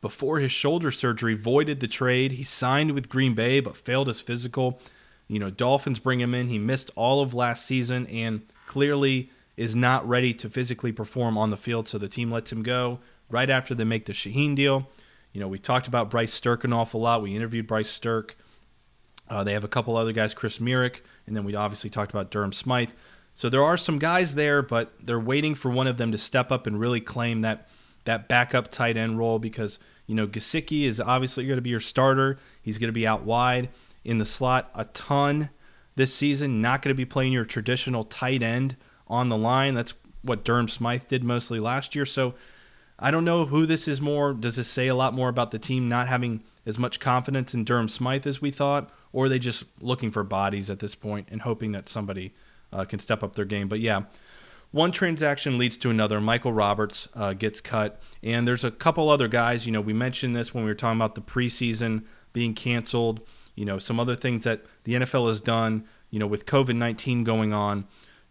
before 0.00 0.40
his 0.40 0.52
shoulder 0.52 0.90
surgery, 0.90 1.34
voided 1.34 1.80
the 1.80 1.88
trade. 1.88 2.32
He 2.32 2.44
signed 2.44 2.92
with 2.92 3.08
Green 3.08 3.34
Bay 3.34 3.60
but 3.60 3.76
failed 3.76 4.08
his 4.08 4.20
physical. 4.20 4.80
You 5.28 5.38
know, 5.38 5.50
Dolphins 5.50 5.98
bring 5.98 6.20
him 6.20 6.34
in. 6.34 6.48
He 6.48 6.58
missed 6.58 6.90
all 6.96 7.22
of 7.22 7.32
last 7.32 7.64
season 7.64 8.06
and 8.08 8.42
clearly 8.66 9.30
is 9.56 9.76
not 9.76 10.06
ready 10.08 10.34
to 10.34 10.48
physically 10.50 10.92
perform 10.92 11.38
on 11.38 11.50
the 11.50 11.56
field, 11.56 11.86
so 11.86 11.98
the 11.98 12.08
team 12.08 12.30
lets 12.30 12.50
him 12.50 12.62
go 12.62 12.98
right 13.30 13.50
after 13.50 13.74
they 13.74 13.84
make 13.84 14.06
the 14.06 14.12
Shaheen 14.12 14.54
deal. 14.54 14.88
You 15.32 15.40
know, 15.40 15.48
we 15.48 15.58
talked 15.58 15.86
about 15.86 16.10
Bryce 16.10 16.38
Sterk 16.38 16.64
an 16.64 16.72
awful 16.72 17.00
lot. 17.00 17.22
We 17.22 17.34
interviewed 17.34 17.66
Bryce 17.66 17.98
Sterk. 17.98 18.32
Uh, 19.28 19.44
they 19.44 19.52
have 19.52 19.64
a 19.64 19.68
couple 19.68 19.96
other 19.96 20.12
guys, 20.12 20.34
Chris 20.34 20.58
Myarick, 20.58 21.00
and 21.26 21.34
then 21.36 21.44
we 21.44 21.54
obviously 21.54 21.88
talked 21.88 22.10
about 22.10 22.30
Durham 22.30 22.52
Smythe. 22.52 22.90
So 23.34 23.48
there 23.48 23.62
are 23.62 23.76
some 23.76 23.98
guys 23.98 24.34
there, 24.34 24.62
but 24.62 24.92
they're 25.02 25.18
waiting 25.18 25.54
for 25.54 25.70
one 25.70 25.86
of 25.86 25.96
them 25.96 26.12
to 26.12 26.18
step 26.18 26.52
up 26.52 26.66
and 26.66 26.78
really 26.78 27.00
claim 27.00 27.40
that 27.42 27.68
that 28.04 28.28
backup 28.28 28.70
tight 28.70 28.96
end 28.96 29.16
role 29.18 29.38
because 29.38 29.78
you 30.06 30.14
know 30.14 30.26
Gesicki 30.26 30.84
is 30.84 31.00
obviously 31.00 31.46
going 31.46 31.56
to 31.56 31.62
be 31.62 31.70
your 31.70 31.80
starter. 31.80 32.38
He's 32.60 32.78
going 32.78 32.88
to 32.88 32.92
be 32.92 33.06
out 33.06 33.22
wide 33.22 33.68
in 34.04 34.18
the 34.18 34.24
slot 34.24 34.70
a 34.74 34.84
ton 34.86 35.50
this 35.94 36.14
season. 36.14 36.60
Not 36.60 36.82
going 36.82 36.94
to 36.94 36.98
be 36.98 37.04
playing 37.04 37.32
your 37.32 37.44
traditional 37.44 38.04
tight 38.04 38.42
end 38.42 38.76
on 39.06 39.28
the 39.28 39.36
line. 39.36 39.74
That's 39.74 39.94
what 40.22 40.44
Durham 40.44 40.68
Smythe 40.68 41.08
did 41.08 41.24
mostly 41.24 41.58
last 41.58 41.94
year. 41.94 42.06
So 42.06 42.34
I 42.98 43.10
don't 43.10 43.24
know 43.24 43.46
who 43.46 43.66
this 43.66 43.88
is 43.88 44.00
more. 44.00 44.32
Does 44.32 44.56
this 44.56 44.68
say 44.68 44.88
a 44.88 44.94
lot 44.94 45.14
more 45.14 45.28
about 45.28 45.50
the 45.50 45.58
team 45.58 45.88
not 45.88 46.08
having 46.08 46.44
as 46.64 46.78
much 46.78 47.00
confidence 47.00 47.54
in 47.54 47.64
Durham 47.64 47.88
Smythe 47.88 48.26
as 48.26 48.40
we 48.40 48.50
thought, 48.50 48.90
or 49.12 49.24
are 49.24 49.28
they 49.28 49.38
just 49.38 49.64
looking 49.80 50.10
for 50.10 50.22
bodies 50.22 50.70
at 50.70 50.78
this 50.78 50.94
point 50.94 51.28
and 51.30 51.42
hoping 51.42 51.72
that 51.72 51.88
somebody 51.88 52.32
uh, 52.72 52.84
can 52.84 52.98
step 52.98 53.22
up 53.22 53.34
their 53.34 53.44
game? 53.44 53.68
But 53.68 53.80
yeah, 53.80 54.04
one 54.70 54.92
transaction 54.92 55.58
leads 55.58 55.76
to 55.78 55.90
another. 55.90 56.20
Michael 56.20 56.52
Roberts 56.52 57.08
uh, 57.14 57.34
gets 57.34 57.60
cut, 57.60 58.00
and 58.22 58.46
there's 58.46 58.64
a 58.64 58.70
couple 58.70 59.08
other 59.08 59.28
guys. 59.28 59.66
You 59.66 59.72
know, 59.72 59.80
we 59.80 59.92
mentioned 59.92 60.34
this 60.34 60.54
when 60.54 60.64
we 60.64 60.70
were 60.70 60.74
talking 60.74 60.98
about 60.98 61.14
the 61.14 61.20
preseason 61.20 62.04
being 62.32 62.54
canceled. 62.54 63.20
You 63.54 63.64
know, 63.64 63.78
some 63.78 64.00
other 64.00 64.16
things 64.16 64.44
that 64.44 64.62
the 64.84 64.94
NFL 64.94 65.28
has 65.28 65.40
done. 65.40 65.84
You 66.10 66.18
know, 66.18 66.26
with 66.26 66.46
COVID 66.46 66.76
nineteen 66.76 67.24
going 67.24 67.52
on, 67.52 67.86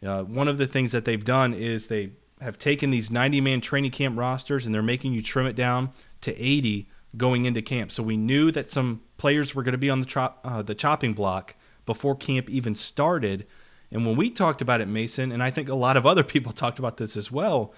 uh, 0.06 0.24
one 0.24 0.48
of 0.48 0.58
the 0.58 0.68
things 0.68 0.92
that 0.92 1.06
they've 1.06 1.24
done 1.24 1.54
is 1.54 1.88
they 1.88 2.12
have 2.42 2.58
taken 2.58 2.90
these 2.90 3.12
90 3.12 3.40
man 3.40 3.62
training 3.62 3.92
camp 3.92 4.18
rosters 4.18 4.66
and 4.66 4.74
they're 4.74 4.82
making 4.82 5.14
you 5.14 5.22
trim 5.22 5.46
it 5.46 5.56
down 5.56 5.92
to 6.22 6.36
80 6.38 6.90
going 7.16 7.46
into 7.46 7.62
camp. 7.62 7.92
So 7.92 8.04
we 8.04 8.18
knew 8.18 8.52
that 8.52 8.72
some 8.72 9.02
players 9.18 9.54
were 9.54 9.64
going 9.64 9.74
to 9.74 9.78
be 9.78 9.90
on 9.90 10.00
the 10.00 10.06
chop, 10.06 10.40
uh, 10.44 10.62
the 10.62 10.76
chopping 10.76 11.14
block 11.14 11.56
before 11.86 12.16
camp 12.16 12.50
even 12.50 12.74
started. 12.74 13.46
And 13.92 14.06
when 14.06 14.16
we 14.16 14.30
talked 14.30 14.62
about 14.62 14.82
it, 14.82 14.88
Mason, 14.88 15.32
and 15.32 15.44
I 15.44 15.52
think 15.52 15.70
a 15.70 15.76
lot 15.76 15.98
of 15.98 16.06
other 16.06 16.24
people 16.24 16.52
talked 16.54 16.80
about 16.80 16.98
this 16.98 17.18
as 17.18 17.32
well, 17.32 17.74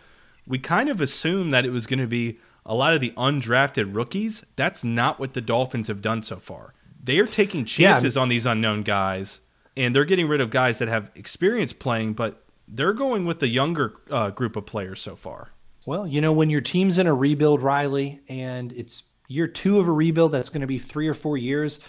we 0.47 0.59
kind 0.59 0.89
of 0.89 1.01
assumed 1.01 1.53
that 1.53 1.65
it 1.65 1.71
was 1.71 1.87
going 1.87 1.99
to 1.99 2.07
be 2.07 2.39
a 2.65 2.75
lot 2.75 2.93
of 2.93 3.01
the 3.01 3.11
undrafted 3.11 3.95
rookies. 3.95 4.43
That's 4.55 4.83
not 4.83 5.19
what 5.19 5.33
the 5.33 5.41
Dolphins 5.41 5.87
have 5.87 6.01
done 6.01 6.23
so 6.23 6.37
far. 6.37 6.73
They 7.01 7.19
are 7.19 7.27
taking 7.27 7.65
chances 7.65 8.15
yeah. 8.15 8.21
on 8.21 8.29
these 8.29 8.45
unknown 8.45 8.83
guys, 8.83 9.41
and 9.75 9.95
they're 9.95 10.05
getting 10.05 10.27
rid 10.27 10.39
of 10.39 10.49
guys 10.49 10.79
that 10.79 10.87
have 10.87 11.11
experience 11.15 11.73
playing, 11.73 12.13
but 12.13 12.43
they're 12.67 12.93
going 12.93 13.25
with 13.25 13.39
the 13.39 13.49
younger 13.49 13.93
uh, 14.09 14.29
group 14.29 14.55
of 14.55 14.65
players 14.65 15.01
so 15.01 15.15
far. 15.15 15.51
Well, 15.85 16.07
you 16.07 16.21
know, 16.21 16.31
when 16.31 16.49
your 16.49 16.61
team's 16.61 16.97
in 16.97 17.07
a 17.07 17.13
rebuild, 17.13 17.61
Reilly, 17.61 18.21
and 18.29 18.71
it's 18.71 19.03
year 19.27 19.47
two 19.47 19.79
of 19.79 19.87
a 19.87 19.91
rebuild 19.91 20.31
that's 20.31 20.49
going 20.49 20.61
to 20.61 20.67
be 20.67 20.79
three 20.79 21.07
or 21.07 21.13
four 21.13 21.37
years, 21.37 21.79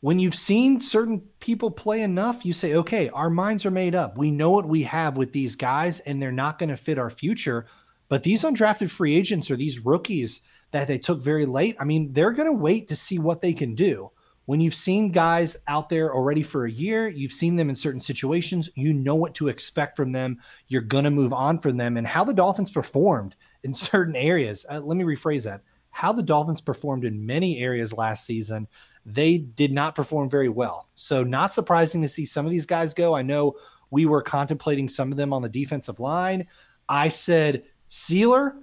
when 0.00 0.18
you've 0.18 0.34
seen 0.34 0.80
certain 0.80 1.20
people 1.40 1.70
play 1.70 2.02
enough, 2.02 2.44
you 2.44 2.52
say, 2.52 2.74
okay, 2.74 3.08
our 3.08 3.30
minds 3.30 3.66
are 3.66 3.70
made 3.70 3.94
up. 3.94 4.16
We 4.16 4.30
know 4.30 4.50
what 4.50 4.68
we 4.68 4.84
have 4.84 5.16
with 5.16 5.32
these 5.32 5.56
guys, 5.56 5.98
and 6.00 6.22
they're 6.22 6.30
not 6.30 6.58
going 6.58 6.68
to 6.68 6.76
fit 6.76 6.98
our 6.98 7.10
future. 7.10 7.66
But 8.08 8.22
these 8.22 8.44
undrafted 8.44 8.90
free 8.90 9.16
agents 9.16 9.50
or 9.50 9.56
these 9.56 9.84
rookies 9.84 10.42
that 10.70 10.86
they 10.86 10.98
took 10.98 11.20
very 11.20 11.46
late, 11.46 11.76
I 11.80 11.84
mean, 11.84 12.12
they're 12.12 12.32
going 12.32 12.46
to 12.46 12.52
wait 12.52 12.88
to 12.88 12.96
see 12.96 13.18
what 13.18 13.40
they 13.40 13.52
can 13.52 13.74
do. 13.74 14.10
When 14.44 14.60
you've 14.60 14.74
seen 14.74 15.12
guys 15.12 15.58
out 15.66 15.90
there 15.90 16.14
already 16.14 16.42
for 16.42 16.64
a 16.64 16.70
year, 16.70 17.08
you've 17.08 17.32
seen 17.32 17.56
them 17.56 17.68
in 17.68 17.76
certain 17.76 18.00
situations, 18.00 18.70
you 18.76 18.94
know 18.94 19.14
what 19.14 19.34
to 19.34 19.48
expect 19.48 19.96
from 19.96 20.12
them. 20.12 20.38
You're 20.68 20.80
going 20.80 21.04
to 21.04 21.10
move 21.10 21.34
on 21.34 21.58
from 21.58 21.76
them. 21.76 21.98
And 21.98 22.06
how 22.06 22.24
the 22.24 22.32
Dolphins 22.32 22.70
performed 22.70 23.34
in 23.64 23.74
certain 23.74 24.16
areas, 24.16 24.64
uh, 24.70 24.78
let 24.78 24.96
me 24.96 25.04
rephrase 25.04 25.44
that. 25.44 25.62
How 25.90 26.12
the 26.12 26.22
Dolphins 26.22 26.60
performed 26.60 27.04
in 27.04 27.26
many 27.26 27.58
areas 27.58 27.92
last 27.92 28.24
season 28.24 28.68
they 29.14 29.38
did 29.38 29.72
not 29.72 29.94
perform 29.94 30.28
very 30.28 30.48
well. 30.48 30.88
So, 30.94 31.24
not 31.24 31.52
surprising 31.52 32.02
to 32.02 32.08
see 32.08 32.24
some 32.24 32.44
of 32.44 32.52
these 32.52 32.66
guys 32.66 32.94
go. 32.94 33.14
I 33.14 33.22
know 33.22 33.56
we 33.90 34.06
were 34.06 34.22
contemplating 34.22 34.88
some 34.88 35.10
of 35.10 35.16
them 35.16 35.32
on 35.32 35.42
the 35.42 35.48
defensive 35.48 35.98
line. 35.98 36.46
I 36.88 37.08
said 37.08 37.64
Sieler. 37.90 38.54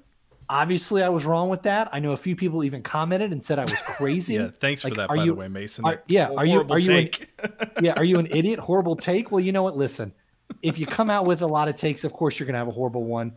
Obviously, 0.48 1.02
I 1.02 1.10
was 1.10 1.26
wrong 1.26 1.50
with 1.50 1.64
that. 1.64 1.90
I 1.92 1.98
know 1.98 2.12
a 2.12 2.18
few 2.18 2.36
people 2.36 2.64
even 2.64 2.84
commented 2.84 3.32
and 3.32 3.44
said 3.44 3.58
I 3.58 3.64
was 3.64 3.74
crazy. 3.80 4.36
yeah, 4.36 4.50
thanks 4.60 4.84
like, 4.84 4.94
for 4.94 4.98
that, 4.98 5.10
by 5.10 5.16
you, 5.16 5.28
the 5.28 5.34
way, 5.34 5.48
Mason. 5.48 5.84
Are, 5.86 6.04
yeah, 6.08 6.30
are 6.38 6.46
you 6.46 6.62
are 6.70 6.78
you 6.78 6.92
an, 6.92 7.10
yeah 7.82 7.94
are 7.94 8.04
you 8.04 8.20
an 8.20 8.28
idiot? 8.30 8.60
Horrible 8.60 8.96
take. 8.96 9.32
Well, 9.32 9.40
you 9.40 9.52
know 9.52 9.64
what? 9.64 9.76
Listen, 9.76 10.14
if 10.62 10.78
you 10.78 10.86
come 10.86 11.10
out 11.10 11.26
with 11.26 11.42
a 11.42 11.48
lot 11.48 11.68
of 11.68 11.76
takes, 11.76 12.04
of 12.04 12.14
course 12.14 12.38
you're 12.38 12.46
going 12.46 12.54
to 12.54 12.60
have 12.60 12.68
a 12.68 12.72
horrible 12.72 13.06
one. 13.06 13.34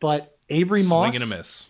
But 0.00 0.36
Avery 0.48 0.80
Swing 0.80 0.88
Moss, 0.88 1.14
and 1.14 1.22
a 1.22 1.26
miss. 1.26 1.68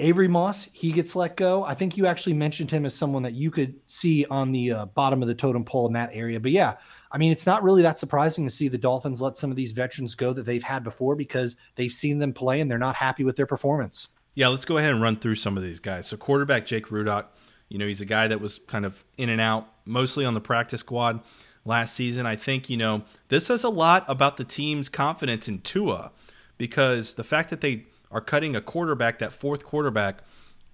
Avery 0.00 0.28
Moss, 0.28 0.68
he 0.72 0.92
gets 0.92 1.16
let 1.16 1.36
go. 1.36 1.64
I 1.64 1.74
think 1.74 1.96
you 1.96 2.06
actually 2.06 2.34
mentioned 2.34 2.70
him 2.70 2.84
as 2.86 2.94
someone 2.94 3.24
that 3.24 3.34
you 3.34 3.50
could 3.50 3.74
see 3.88 4.24
on 4.26 4.52
the 4.52 4.72
uh, 4.72 4.86
bottom 4.86 5.22
of 5.22 5.28
the 5.28 5.34
totem 5.34 5.64
pole 5.64 5.86
in 5.86 5.92
that 5.94 6.10
area. 6.12 6.38
But 6.38 6.52
yeah, 6.52 6.76
I 7.10 7.18
mean, 7.18 7.32
it's 7.32 7.46
not 7.46 7.64
really 7.64 7.82
that 7.82 7.98
surprising 7.98 8.44
to 8.44 8.50
see 8.50 8.68
the 8.68 8.78
Dolphins 8.78 9.20
let 9.20 9.36
some 9.36 9.50
of 9.50 9.56
these 9.56 9.72
veterans 9.72 10.14
go 10.14 10.32
that 10.32 10.44
they've 10.44 10.62
had 10.62 10.84
before 10.84 11.16
because 11.16 11.56
they've 11.74 11.92
seen 11.92 12.18
them 12.18 12.32
play 12.32 12.60
and 12.60 12.70
they're 12.70 12.78
not 12.78 12.94
happy 12.94 13.24
with 13.24 13.36
their 13.36 13.46
performance. 13.46 14.08
Yeah, 14.34 14.48
let's 14.48 14.64
go 14.64 14.78
ahead 14.78 14.92
and 14.92 15.02
run 15.02 15.16
through 15.16 15.34
some 15.34 15.56
of 15.56 15.64
these 15.64 15.80
guys. 15.80 16.06
So, 16.06 16.16
quarterback 16.16 16.64
Jake 16.64 16.86
Rudock, 16.88 17.26
you 17.68 17.76
know, 17.76 17.86
he's 17.88 18.00
a 18.00 18.06
guy 18.06 18.28
that 18.28 18.40
was 18.40 18.60
kind 18.68 18.84
of 18.84 19.04
in 19.16 19.30
and 19.30 19.40
out, 19.40 19.68
mostly 19.84 20.24
on 20.24 20.34
the 20.34 20.40
practice 20.40 20.80
squad 20.80 21.20
last 21.64 21.96
season. 21.96 22.24
I 22.24 22.36
think, 22.36 22.70
you 22.70 22.76
know, 22.76 23.02
this 23.28 23.46
says 23.46 23.64
a 23.64 23.68
lot 23.68 24.04
about 24.06 24.36
the 24.36 24.44
team's 24.44 24.88
confidence 24.88 25.48
in 25.48 25.58
Tua 25.60 26.12
because 26.56 27.14
the 27.14 27.24
fact 27.24 27.50
that 27.50 27.62
they 27.62 27.86
are 28.10 28.20
cutting 28.20 28.56
a 28.56 28.60
quarterback, 28.60 29.18
that 29.18 29.32
fourth 29.32 29.64
quarterback, 29.64 30.22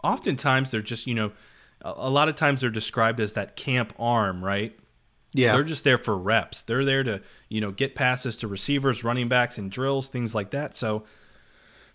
oftentimes 0.03 0.71
they're 0.71 0.83
just, 0.83 1.07
you 1.07 1.15
know, 1.15 1.33
a 1.83 2.09
lot 2.09 2.29
of 2.29 2.35
times 2.35 2.61
they're 2.61 2.71
described 2.71 3.21
as 3.21 3.35
that 3.35 3.57
camp 3.57 3.93
arm, 3.99 4.45
right? 4.45 4.79
Yeah. 5.33 5.53
They're 5.53 5.65
just 5.65 5.85
there 5.85 5.99
for 5.99 6.17
reps. 6.17 6.63
They're 6.63 6.85
there 6.85 7.03
to, 7.03 7.21
you 7.49 7.61
know, 7.61 7.73
get 7.73 7.95
passes 7.95 8.37
to 8.39 8.49
receivers, 8.49 9.03
running 9.03 9.29
backs, 9.29 9.59
and 9.59 9.71
drills, 9.71 10.09
things 10.09 10.35
like 10.35 10.51
that. 10.51 10.77
So 10.77 11.05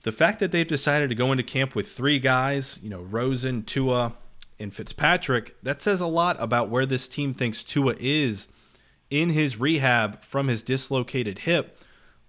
the 0.03 0.11
fact 0.11 0.39
that 0.39 0.51
they've 0.51 0.67
decided 0.67 1.09
to 1.09 1.15
go 1.15 1.31
into 1.31 1.43
camp 1.43 1.73
with 1.73 1.89
three 1.89 2.19
guys, 2.19 2.77
you 2.83 2.89
know, 2.89 3.01
Rosen, 3.01 3.63
Tua, 3.63 4.13
and 4.59 4.73
Fitzpatrick, 4.73 5.55
that 5.63 5.81
says 5.81 6.01
a 6.01 6.07
lot 6.07 6.35
about 6.39 6.69
where 6.69 6.85
this 6.85 7.07
team 7.07 7.33
thinks 7.33 7.63
Tua 7.63 7.95
is 7.97 8.49
in 9.09 9.29
his 9.29 9.57
rehab 9.57 10.21
from 10.21 10.49
his 10.49 10.61
dislocated 10.61 11.39
hip, 11.39 11.78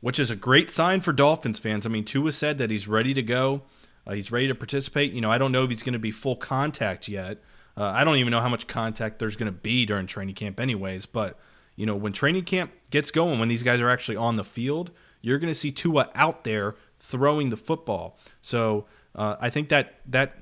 which 0.00 0.18
is 0.18 0.30
a 0.30 0.36
great 0.36 0.70
sign 0.70 1.00
for 1.00 1.12
Dolphins 1.12 1.58
fans. 1.58 1.86
I 1.86 1.88
mean, 1.88 2.04
Tua 2.04 2.32
said 2.32 2.58
that 2.58 2.70
he's 2.70 2.88
ready 2.88 3.14
to 3.14 3.22
go. 3.22 3.62
Uh, 4.06 4.14
he's 4.14 4.32
ready 4.32 4.48
to 4.48 4.54
participate. 4.54 5.12
You 5.12 5.20
know, 5.20 5.30
I 5.30 5.38
don't 5.38 5.52
know 5.52 5.64
if 5.64 5.70
he's 5.70 5.82
going 5.82 5.92
to 5.92 5.98
be 5.98 6.10
full 6.10 6.36
contact 6.36 7.08
yet. 7.08 7.38
Uh, 7.76 7.92
I 7.94 8.04
don't 8.04 8.16
even 8.16 8.30
know 8.30 8.40
how 8.40 8.48
much 8.48 8.66
contact 8.66 9.18
there's 9.18 9.36
going 9.36 9.52
to 9.52 9.58
be 9.58 9.86
during 9.86 10.06
training 10.06 10.34
camp, 10.34 10.58
anyways. 10.58 11.06
But 11.06 11.38
you 11.76 11.86
know, 11.86 11.96
when 11.96 12.12
training 12.12 12.44
camp 12.44 12.72
gets 12.90 13.10
going, 13.10 13.38
when 13.38 13.48
these 13.48 13.62
guys 13.62 13.80
are 13.80 13.88
actually 13.88 14.16
on 14.16 14.36
the 14.36 14.44
field, 14.44 14.90
you're 15.22 15.38
going 15.38 15.52
to 15.52 15.58
see 15.58 15.70
Tua 15.70 16.10
out 16.14 16.44
there 16.44 16.76
throwing 16.98 17.50
the 17.50 17.56
football. 17.56 18.18
So 18.40 18.86
uh, 19.14 19.36
I 19.40 19.50
think 19.50 19.68
that 19.68 19.94
that 20.06 20.36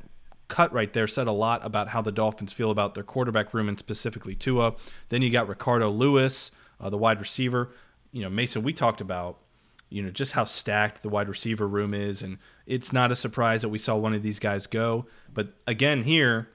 cut 0.48 0.72
right 0.72 0.92
there 0.92 1.06
said 1.06 1.26
a 1.26 1.32
lot 1.32 1.64
about 1.64 1.88
how 1.88 2.00
the 2.00 2.12
Dolphins 2.12 2.52
feel 2.52 2.70
about 2.70 2.94
their 2.94 3.04
quarterback 3.04 3.52
room 3.52 3.68
and 3.68 3.78
specifically 3.78 4.34
Tua. 4.34 4.74
Then 5.10 5.22
you 5.22 5.30
got 5.30 5.46
Ricardo 5.46 5.90
Louis, 5.90 6.50
uh, 6.80 6.90
the 6.90 6.98
wide 6.98 7.20
receiver. 7.20 7.70
You 8.12 8.22
know, 8.22 8.30
Mason, 8.30 8.62
we 8.62 8.72
talked 8.72 9.00
about 9.00 9.38
you 9.90 10.02
know 10.02 10.10
just 10.10 10.32
how 10.32 10.44
stacked 10.44 11.02
the 11.02 11.08
wide 11.08 11.28
receiver 11.28 11.66
room 11.66 11.94
is. 11.94 12.22
And 12.22 12.38
it's 12.66 12.92
not 12.92 13.12
a 13.12 13.16
surprise 13.16 13.62
that 13.62 13.68
we 13.68 13.78
saw 13.78 13.96
one 13.96 14.14
of 14.14 14.22
these 14.22 14.38
guys 14.38 14.66
go. 14.66 15.06
But 15.32 15.48
again 15.66 16.04
here 16.04 16.48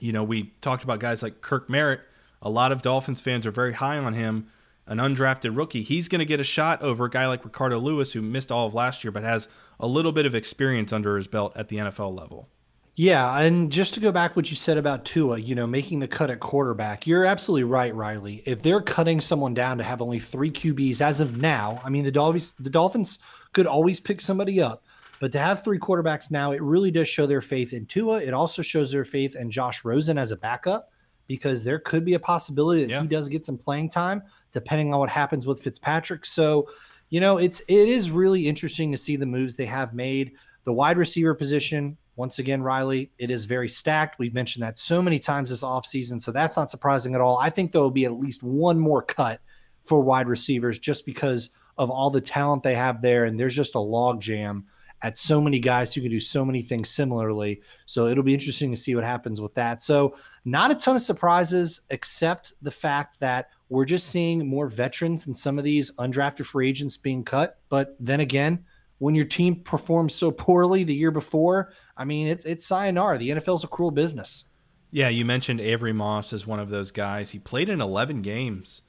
you 0.00 0.12
know 0.12 0.24
we 0.24 0.54
talked 0.60 0.84
about 0.84 1.00
guys 1.00 1.22
like 1.22 1.40
Kirk 1.40 1.68
Merritt. 1.68 2.00
A 2.42 2.50
lot 2.50 2.72
of 2.72 2.82
Dolphins 2.82 3.20
fans 3.20 3.46
are 3.46 3.50
very 3.50 3.72
high 3.72 3.98
on 3.98 4.14
him. 4.14 4.48
An 4.86 4.98
undrafted 4.98 5.56
rookie 5.56 5.82
he's 5.82 6.08
going 6.08 6.18
to 6.18 6.26
get 6.26 6.40
a 6.40 6.44
shot 6.44 6.82
over 6.82 7.06
a 7.06 7.10
guy 7.10 7.26
like 7.26 7.44
Ricardo 7.44 7.78
Louis 7.78 8.12
who 8.12 8.20
missed 8.20 8.52
all 8.52 8.66
of 8.66 8.74
last 8.74 9.02
year 9.02 9.10
but 9.10 9.22
has 9.22 9.48
a 9.80 9.86
little 9.86 10.12
bit 10.12 10.26
of 10.26 10.34
experience 10.34 10.92
under 10.92 11.16
his 11.16 11.26
belt 11.26 11.52
at 11.56 11.68
the 11.68 11.78
NFL 11.78 12.18
level 12.18 12.48
yeah, 12.96 13.40
and 13.40 13.72
just 13.72 13.94
to 13.94 14.00
go 14.00 14.12
back 14.12 14.36
what 14.36 14.50
you 14.50 14.56
said 14.56 14.78
about 14.78 15.04
Tua, 15.04 15.38
you 15.38 15.54
know, 15.54 15.66
making 15.66 15.98
the 15.98 16.06
cut 16.06 16.30
at 16.30 16.38
quarterback, 16.38 17.06
you're 17.06 17.24
absolutely 17.24 17.64
right, 17.64 17.94
Reilly. 17.94 18.42
If 18.46 18.62
they're 18.62 18.80
cutting 18.80 19.20
someone 19.20 19.52
down 19.52 19.78
to 19.78 19.84
have 19.84 20.00
only 20.00 20.20
three 20.20 20.50
QBs 20.50 21.00
as 21.00 21.20
of 21.20 21.36
now, 21.38 21.80
I 21.84 21.90
mean, 21.90 22.04
the 22.04 22.12
Dolphins, 22.12 22.52
the 22.60 22.70
Dolphins 22.70 23.18
could 23.52 23.66
always 23.66 23.98
pick 23.98 24.20
somebody 24.20 24.60
up, 24.62 24.84
but 25.20 25.32
to 25.32 25.38
have 25.40 25.64
three 25.64 25.78
quarterbacks 25.78 26.30
now, 26.30 26.52
it 26.52 26.62
really 26.62 26.92
does 26.92 27.08
show 27.08 27.26
their 27.26 27.40
faith 27.40 27.72
in 27.72 27.86
Tua. 27.86 28.20
It 28.20 28.32
also 28.32 28.62
shows 28.62 28.92
their 28.92 29.04
faith 29.04 29.34
in 29.34 29.50
Josh 29.50 29.84
Rosen 29.84 30.16
as 30.16 30.30
a 30.30 30.36
backup 30.36 30.90
because 31.26 31.64
there 31.64 31.78
could 31.78 32.04
be 32.04 32.14
a 32.14 32.18
possibility 32.18 32.82
that 32.82 32.90
yeah. 32.90 33.02
he 33.02 33.08
does 33.08 33.28
get 33.28 33.44
some 33.44 33.58
playing 33.58 33.90
time, 33.90 34.22
depending 34.52 34.92
on 34.92 35.00
what 35.00 35.08
happens 35.08 35.46
with 35.46 35.62
Fitzpatrick. 35.62 36.24
So, 36.26 36.68
you 37.08 37.20
know, 37.20 37.38
it's 37.38 37.60
it 37.66 37.88
is 37.88 38.10
really 38.10 38.46
interesting 38.46 38.92
to 38.92 38.98
see 38.98 39.16
the 39.16 39.26
moves 39.26 39.56
they 39.56 39.66
have 39.66 39.94
made. 39.94 40.32
The 40.64 40.72
wide 40.72 40.96
receiver 40.96 41.34
position, 41.34 41.96
once 42.16 42.38
again, 42.38 42.62
Reilly, 42.62 43.10
it 43.18 43.30
is 43.30 43.44
very 43.44 43.68
stacked. 43.68 44.18
We've 44.18 44.34
mentioned 44.34 44.62
that 44.62 44.78
so 44.78 45.02
many 45.02 45.18
times 45.18 45.50
this 45.50 45.62
offseason, 45.62 46.20
so 46.20 46.30
that's 46.30 46.56
not 46.56 46.70
surprising 46.70 47.14
at 47.14 47.20
all. 47.20 47.38
I 47.38 47.50
think 47.50 47.72
there 47.72 47.80
will 47.80 47.90
be 47.90 48.04
at 48.04 48.18
least 48.18 48.42
one 48.42 48.78
more 48.78 49.02
cut 49.02 49.40
for 49.84 50.00
wide 50.00 50.28
receivers 50.28 50.78
just 50.78 51.04
because 51.06 51.50
of 51.76 51.90
all 51.90 52.10
the 52.10 52.20
talent 52.20 52.62
they 52.62 52.76
have 52.76 53.02
there. 53.02 53.24
And 53.24 53.38
there's 53.38 53.56
just 53.56 53.74
a 53.74 53.80
log 53.80 54.20
jam 54.20 54.66
at 55.02 55.18
so 55.18 55.40
many 55.40 55.58
guys 55.58 55.92
who 55.92 56.00
can 56.00 56.10
do 56.10 56.20
so 56.20 56.44
many 56.44 56.62
things 56.62 56.88
similarly. 56.88 57.60
So 57.84 58.06
it'll 58.06 58.22
be 58.22 58.32
interesting 58.32 58.70
to 58.70 58.76
see 58.76 58.94
what 58.94 59.04
happens 59.04 59.40
with 59.40 59.52
that. 59.54 59.82
So, 59.82 60.16
not 60.46 60.70
a 60.70 60.74
ton 60.74 60.96
of 60.96 61.02
surprises, 61.02 61.82
except 61.90 62.54
the 62.62 62.70
fact 62.70 63.18
that 63.20 63.48
we're 63.68 63.84
just 63.84 64.08
seeing 64.08 64.46
more 64.46 64.68
veterans 64.68 65.26
and 65.26 65.36
some 65.36 65.58
of 65.58 65.64
these 65.64 65.90
undrafted 65.96 66.46
free 66.46 66.68
agents 66.68 66.96
being 66.96 67.24
cut. 67.24 67.58
But 67.68 67.96
then 67.98 68.20
again, 68.20 68.64
when 68.98 69.14
your 69.14 69.24
team 69.24 69.56
performs 69.56 70.14
so 70.14 70.30
poorly 70.30 70.84
the 70.84 70.94
year 70.94 71.10
before, 71.10 71.72
I 71.96 72.04
mean, 72.04 72.26
it's 72.26 72.44
it's 72.44 72.64
sayonara. 72.64 73.18
The 73.18 73.30
NFL's 73.30 73.64
a 73.64 73.68
cruel 73.68 73.90
business. 73.90 74.46
Yeah, 74.90 75.08
you 75.08 75.24
mentioned 75.24 75.60
Avery 75.60 75.92
Moss 75.92 76.32
as 76.32 76.46
one 76.46 76.60
of 76.60 76.70
those 76.70 76.90
guys. 76.90 77.30
He 77.30 77.38
played 77.40 77.68
in 77.68 77.80
11 77.80 78.22
games. 78.22 78.82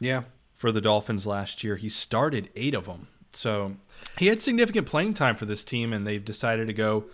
Yeah. 0.00 0.24
For 0.52 0.72
the 0.72 0.80
Dolphins 0.80 1.26
last 1.26 1.62
year, 1.62 1.76
he 1.76 1.88
started 1.88 2.50
eight 2.56 2.74
of 2.74 2.86
them. 2.86 3.06
So 3.32 3.76
he 4.18 4.26
had 4.26 4.40
significant 4.40 4.86
playing 4.86 5.14
time 5.14 5.36
for 5.36 5.46
this 5.46 5.62
team, 5.62 5.92
and 5.92 6.04
they've 6.04 6.24
decided 6.24 6.66
to 6.66 6.72
go 6.72 7.04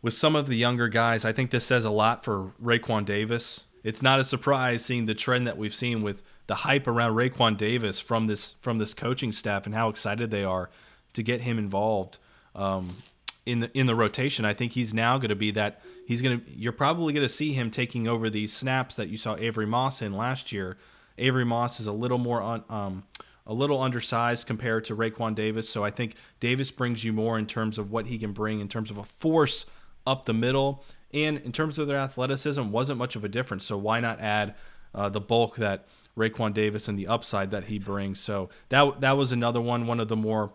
with 0.00 0.14
some 0.14 0.36
of 0.36 0.46
the 0.46 0.56
younger 0.56 0.88
guys. 0.88 1.24
I 1.24 1.32
think 1.32 1.50
this 1.50 1.64
says 1.64 1.84
a 1.84 1.90
lot 1.90 2.24
for 2.24 2.52
Raekwon 2.62 3.04
Davis. 3.04 3.64
It's 3.82 4.02
not 4.02 4.20
a 4.20 4.24
surprise 4.24 4.84
seeing 4.84 5.06
the 5.06 5.14
trend 5.14 5.46
that 5.46 5.58
we've 5.58 5.74
seen 5.74 6.02
with 6.02 6.22
the 6.46 6.56
hype 6.56 6.86
around 6.86 7.14
Raekwon 7.14 7.56
Davis 7.56 8.00
from 8.00 8.26
this 8.26 8.54
from 8.60 8.78
this 8.78 8.94
coaching 8.94 9.32
staff 9.32 9.66
and 9.66 9.74
how 9.74 9.88
excited 9.88 10.30
they 10.30 10.44
are 10.44 10.70
to 11.12 11.22
get 11.22 11.42
him 11.42 11.58
involved 11.58 12.18
um, 12.54 12.96
in 13.46 13.60
the 13.60 13.78
in 13.78 13.86
the 13.86 13.94
rotation. 13.94 14.44
I 14.44 14.52
think 14.52 14.72
he's 14.72 14.92
now 14.92 15.16
going 15.16 15.30
to 15.30 15.36
be 15.36 15.52
that 15.52 15.80
he's 16.06 16.20
going 16.20 16.40
to. 16.40 16.50
You're 16.50 16.72
probably 16.72 17.14
going 17.14 17.26
to 17.26 17.32
see 17.32 17.52
him 17.52 17.70
taking 17.70 18.06
over 18.06 18.28
these 18.28 18.52
snaps 18.52 18.96
that 18.96 19.08
you 19.08 19.16
saw 19.16 19.36
Avery 19.38 19.66
Moss 19.66 20.02
in 20.02 20.12
last 20.12 20.52
year. 20.52 20.76
Avery 21.16 21.44
Moss 21.44 21.80
is 21.80 21.86
a 21.86 21.92
little 21.92 22.18
more. 22.18 22.42
Um, 22.68 23.04
a 23.48 23.54
little 23.54 23.80
undersized 23.80 24.44
compared 24.44 24.84
to 24.86 24.96
Raekwon 24.96 25.36
Davis, 25.36 25.68
so 25.68 25.84
I 25.84 25.90
think 25.90 26.16
Davis 26.40 26.72
brings 26.72 27.04
you 27.04 27.12
more 27.12 27.38
in 27.38 27.46
terms 27.46 27.78
of 27.78 27.92
what 27.92 28.06
he 28.06 28.18
can 28.18 28.32
bring 28.32 28.58
in 28.58 28.66
terms 28.66 28.90
of 28.90 28.96
a 28.96 29.04
force 29.04 29.66
up 30.04 30.24
the 30.24 30.34
middle, 30.34 30.84
and 31.14 31.38
in 31.38 31.52
terms 31.52 31.78
of 31.78 31.86
their 31.86 31.96
athleticism, 31.96 32.70
wasn't 32.70 32.98
much 32.98 33.14
of 33.14 33.24
a 33.24 33.28
difference. 33.28 33.64
So 33.64 33.78
why 33.78 34.00
not 34.00 34.20
add 34.20 34.56
uh, 34.92 35.10
the 35.10 35.20
bulk 35.20 35.54
that 35.58 35.86
Raekwon 36.18 36.54
Davis 36.54 36.88
and 36.88 36.98
the 36.98 37.06
upside 37.06 37.52
that 37.52 37.66
he 37.66 37.78
brings? 37.78 38.18
So 38.18 38.48
that 38.70 39.00
that 39.00 39.16
was 39.16 39.30
another 39.30 39.60
one, 39.60 39.86
one 39.86 40.00
of 40.00 40.08
the 40.08 40.16
more 40.16 40.52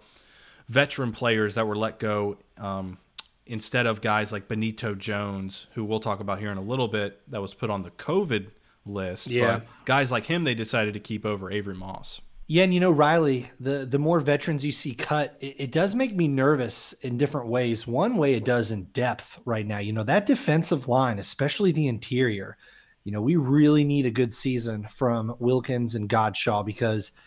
veteran 0.68 1.12
players 1.12 1.56
that 1.56 1.68
were 1.68 1.76
let 1.76 2.00
go 2.00 2.38
um, 2.62 2.98
instead 3.46 3.86
of 3.86 4.02
guys 4.02 4.32
like 4.32 4.48
Benito 4.48 4.96
Jones, 4.96 5.68
who 5.74 5.84
we'll 5.84 6.00
talk 6.00 6.20
about 6.20 6.40
here 6.40 6.52
in 6.52 6.58
a 6.58 6.64
little 6.64 6.88
bit, 6.88 7.22
that 7.30 7.42
was 7.42 7.54
put 7.54 7.70
on 7.70 7.84
the 7.84 7.92
COVID 7.92 8.48
list. 8.86 9.28
Yeah. 9.28 9.58
But 9.58 9.68
guys 9.86 10.12
like 10.12 10.26
him, 10.26 10.44
they 10.44 10.56
decided 10.56 10.94
to 10.94 11.00
keep 11.00 11.26
over 11.26 11.52
Avery 11.52 11.76
Moss. 11.76 12.22
Yeah, 12.48 12.64
and 12.64 12.74
you 12.74 12.82
know, 12.82 12.92
Reilly, 12.92 13.50
the 13.62 13.86
the 13.86 13.98
more 13.98 14.20
veterans 14.20 14.66
you 14.66 14.74
see 14.74 14.94
cut, 14.94 15.38
it, 15.40 15.56
it, 15.58 15.72
does 15.72 15.96
make 15.96 16.14
me 16.14 16.28
nervous 16.28 16.92
in 16.94 17.18
different 17.18 17.48
ways. 17.48 17.88
One 17.88 18.18
way 18.18 18.34
it 18.34 18.44
does 18.44 18.72
in 18.72 18.86
depth 18.86 19.40
right 19.46 19.66
now. 19.66 19.78
You 19.78 19.94
know, 19.94 20.04
that 20.04 20.26
defensive 20.26 20.90
line, 20.90 21.18
especially 21.18 21.72
the 21.72 21.88
interior, 21.88 22.58
you 23.06 23.14
know, 23.14 23.22
we 23.22 23.38
really 23.38 23.86
need 23.86 24.06
a 24.06 24.12
good 24.12 24.34
season 24.34 24.86
from 24.92 25.34
Wilkins 25.40 25.96
and 25.96 26.10
Godchaux 26.10 26.66
because– 26.66 27.14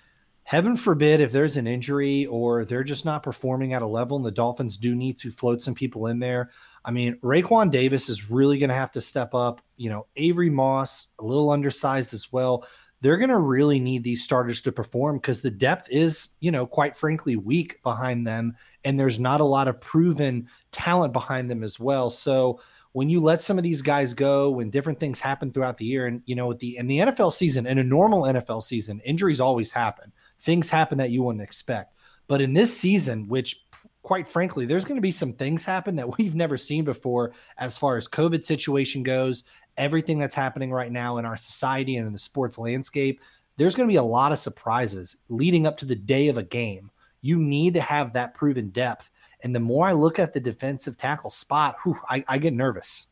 heaven 0.45 0.77
forbid 0.77 1.21
if 1.21 1.33
there's 1.33 1.57
an 1.57 1.67
injury 1.67 2.27
or 2.27 2.65
they're 2.65 2.85
just 2.85 3.07
not 3.07 3.23
performing 3.23 3.73
at 3.73 3.83
a 3.83 3.87
level 3.87 4.17
and 4.17 4.25
the 4.25 4.31
Dolphins 4.31 4.77
do 4.77 4.95
need 4.95 5.17
to 5.19 5.31
float 5.31 5.63
some 5.63 5.75
people 5.75 6.07
in 6.07 6.19
there. 6.19 6.51
I 6.85 6.91
mean, 6.91 7.17
Raekwon 7.23 7.71
Davis 7.71 8.11
is 8.11 8.31
really 8.31 8.59
going 8.59 8.69
to 8.69 8.75
have 8.75 8.93
to 8.93 9.01
step 9.01 9.35
up. 9.35 9.63
You 9.79 9.89
know, 9.89 10.07
Avery 10.17 10.51
Moss, 10.51 11.09
a 11.19 11.25
little 11.25 11.51
undersized 11.51 12.13
as 12.13 12.31
well. 12.31 12.67
They're 13.01 13.17
going 13.17 13.31
to 13.31 13.39
really 13.39 13.81
need 13.81 14.05
these 14.05 14.23
starters 14.23 14.61
to 14.63 14.73
perform 14.73 15.17
because 15.17 15.41
the 15.41 15.51
depth 15.51 15.89
is, 15.91 16.29
you 16.41 16.51
know, 16.51 16.67
quite 16.67 16.95
frankly, 16.95 17.37
weak 17.37 17.83
behind 17.83 18.27
them. 18.27 18.55
And 18.85 19.01
there's 19.01 19.19
not 19.19 19.41
a 19.41 19.45
lot 19.45 19.67
of 19.67 19.81
proven 19.81 20.49
talent 20.73 21.15
behind 21.15 21.51
them 21.51 21.63
as 21.63 21.81
well. 21.81 22.11
So, 22.11 22.61
when 22.93 23.11
you 23.11 23.21
let 23.21 23.43
some 23.43 23.59
of 23.59 23.65
these 23.65 23.83
guys 23.83 24.15
go, 24.15 24.51
when 24.51 24.71
different 24.71 25.01
things 25.01 25.19
happen 25.19 25.51
throughout 25.51 25.79
the 25.79 25.85
year, 25.85 26.07
and 26.07 26.23
you 26.27 26.37
know, 26.37 26.53
the 26.53 26.77
in 26.77 26.87
the 26.87 26.99
NFL 26.99 27.33
season, 27.33 27.67
in 27.67 27.79
a 27.79 27.83
normal 27.83 28.23
NFL 28.23 28.63
season, 28.63 29.01
injuries 29.01 29.41
always 29.41 29.73
happen 29.73 30.13
things 30.41 30.69
happen 30.69 30.99
that 30.99 31.11
you 31.11 31.23
wouldn't 31.23 31.43
expect. 31.43 31.95
But 32.27 32.41
in 32.41 32.55
this 32.55 32.77
season, 32.77 33.29
which 33.29 33.65
quite 34.05 34.29
frankly, 34.29 34.67
there's 34.67 34.85
going 34.85 34.97
to 34.97 35.03
be 35.03 35.11
some 35.11 35.33
things 35.33 35.65
happen 35.65 35.97
that 35.97 36.19
we've 36.19 36.37
never 36.37 36.57
seen 36.57 36.85
before 36.85 37.33
as 37.59 37.77
far 37.77 37.97
as 37.97 38.07
COVID 38.07 38.45
situation 38.45 39.03
goes, 39.03 39.45
everything 39.77 40.21
that's 40.21 40.37
happening 40.37 40.71
right 40.71 40.93
now 40.93 41.19
in 41.19 41.25
our 41.25 41.37
society 41.37 41.97
and 41.97 42.07
in 42.07 42.13
the 42.13 42.19
sports 42.19 42.57
landscape. 42.59 43.21
There's 43.57 43.75
going 43.75 43.89
to 43.89 43.93
be 43.93 43.97
a 43.97 44.03
lot 44.03 44.33
of 44.33 44.39
surprises 44.39 45.17
leading 45.29 45.67
up 45.67 45.77
to 45.79 45.87
the 45.87 45.95
day 45.95 46.29
of 46.29 46.39
a 46.39 46.43
game. 46.43 46.91
You 47.23 47.39
need 47.39 47.75
to 47.75 47.81
have 47.81 48.13
that 48.13 48.35
proven 48.35 48.71
depth. 48.71 49.11
And 49.43 49.55
the 49.55 49.61
more 49.61 49.87
I 49.87 49.93
look 49.93 50.19
at 50.19 50.33
the 50.33 50.41
defensive 50.41 50.97
tackle 50.99 51.31
spot, 51.31 51.77
whew, 51.83 51.97
I, 52.09 52.25
I 52.29 52.39
get 52.39 52.53
nervous. 52.53 53.07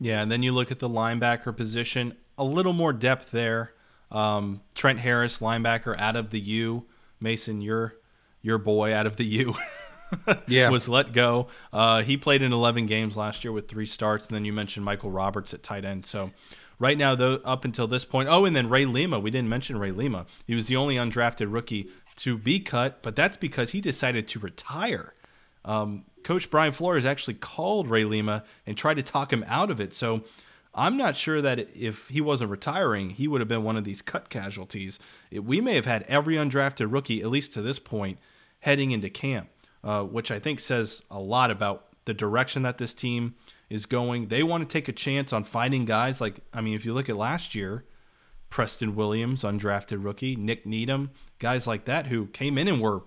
Yeah, 0.00 0.22
and 0.22 0.30
then 0.30 0.42
you 0.42 0.52
look 0.52 0.70
at 0.70 0.78
the 0.78 0.88
linebacker 0.88 1.56
position, 1.56 2.16
a 2.38 2.44
little 2.44 2.72
more 2.72 2.92
depth 2.92 3.30
there. 3.30 3.73
Um, 4.14 4.62
Trent 4.74 5.00
Harris, 5.00 5.40
linebacker 5.40 5.98
out 5.98 6.16
of 6.16 6.30
the 6.30 6.40
U. 6.40 6.86
Mason, 7.20 7.60
your 7.60 7.96
your 8.40 8.58
boy 8.58 8.94
out 8.94 9.06
of 9.06 9.16
the 9.16 9.24
U. 9.24 9.54
yeah. 10.46 10.70
was 10.70 10.88
let 10.88 11.12
go. 11.12 11.48
Uh, 11.72 12.02
he 12.02 12.16
played 12.16 12.42
in 12.42 12.52
11 12.52 12.86
games 12.86 13.16
last 13.16 13.42
year 13.42 13.52
with 13.52 13.68
three 13.68 13.86
starts. 13.86 14.26
And 14.26 14.34
then 14.34 14.44
you 14.44 14.52
mentioned 14.52 14.84
Michael 14.84 15.10
Roberts 15.10 15.54
at 15.54 15.62
tight 15.62 15.84
end. 15.84 16.06
So 16.06 16.30
right 16.78 16.96
now, 16.96 17.14
though, 17.14 17.40
up 17.44 17.64
until 17.64 17.86
this 17.86 18.04
point, 18.04 18.28
oh, 18.28 18.44
and 18.44 18.54
then 18.54 18.68
Ray 18.68 18.84
Lima. 18.84 19.18
We 19.18 19.30
didn't 19.30 19.48
mention 19.48 19.78
Ray 19.78 19.90
Lima. 19.90 20.26
He 20.46 20.54
was 20.54 20.66
the 20.66 20.76
only 20.76 20.96
undrafted 20.96 21.52
rookie 21.52 21.88
to 22.16 22.38
be 22.38 22.60
cut, 22.60 23.02
but 23.02 23.16
that's 23.16 23.36
because 23.36 23.70
he 23.70 23.80
decided 23.80 24.28
to 24.28 24.38
retire. 24.38 25.14
Um, 25.64 26.04
Coach 26.22 26.50
Brian 26.50 26.72
Flores 26.72 27.04
actually 27.04 27.34
called 27.34 27.88
Ray 27.88 28.04
Lima 28.04 28.44
and 28.66 28.76
tried 28.76 28.94
to 28.94 29.02
talk 29.02 29.32
him 29.32 29.44
out 29.48 29.70
of 29.70 29.80
it. 29.80 29.92
So 29.92 30.22
I'm 30.74 30.96
not 30.96 31.16
sure 31.16 31.40
that 31.40 31.68
if 31.74 32.08
he 32.08 32.20
wasn't 32.20 32.50
retiring, 32.50 33.10
he 33.10 33.28
would 33.28 33.40
have 33.40 33.48
been 33.48 33.62
one 33.62 33.76
of 33.76 33.84
these 33.84 34.02
cut 34.02 34.28
casualties. 34.28 34.98
we 35.30 35.60
may 35.60 35.74
have 35.74 35.86
had 35.86 36.02
every 36.04 36.34
undrafted 36.34 36.92
rookie, 36.92 37.22
at 37.22 37.30
least 37.30 37.52
to 37.52 37.62
this 37.62 37.78
point, 37.78 38.18
heading 38.60 38.90
into 38.90 39.08
camp, 39.08 39.48
uh, 39.84 40.02
which 40.02 40.30
I 40.30 40.38
think 40.38 40.58
says 40.58 41.02
a 41.10 41.20
lot 41.20 41.50
about 41.50 41.86
the 42.06 42.14
direction 42.14 42.62
that 42.62 42.78
this 42.78 42.92
team 42.92 43.34
is 43.70 43.86
going. 43.86 44.28
They 44.28 44.42
want 44.42 44.68
to 44.68 44.72
take 44.72 44.88
a 44.88 44.92
chance 44.92 45.32
on 45.32 45.44
finding 45.44 45.84
guys 45.84 46.20
like, 46.20 46.40
I 46.52 46.60
mean, 46.60 46.74
if 46.74 46.84
you 46.84 46.92
look 46.92 47.08
at 47.08 47.16
last 47.16 47.54
year, 47.54 47.84
Preston 48.50 48.94
Williams, 48.94 49.42
undrafted 49.42 50.04
rookie, 50.04 50.36
Nik 50.36 50.66
Needham, 50.66 51.10
guys 51.38 51.66
like 51.66 51.84
that 51.86 52.06
who 52.06 52.26
came 52.26 52.58
in 52.58 52.68
and 52.68 52.80
were 52.80 53.02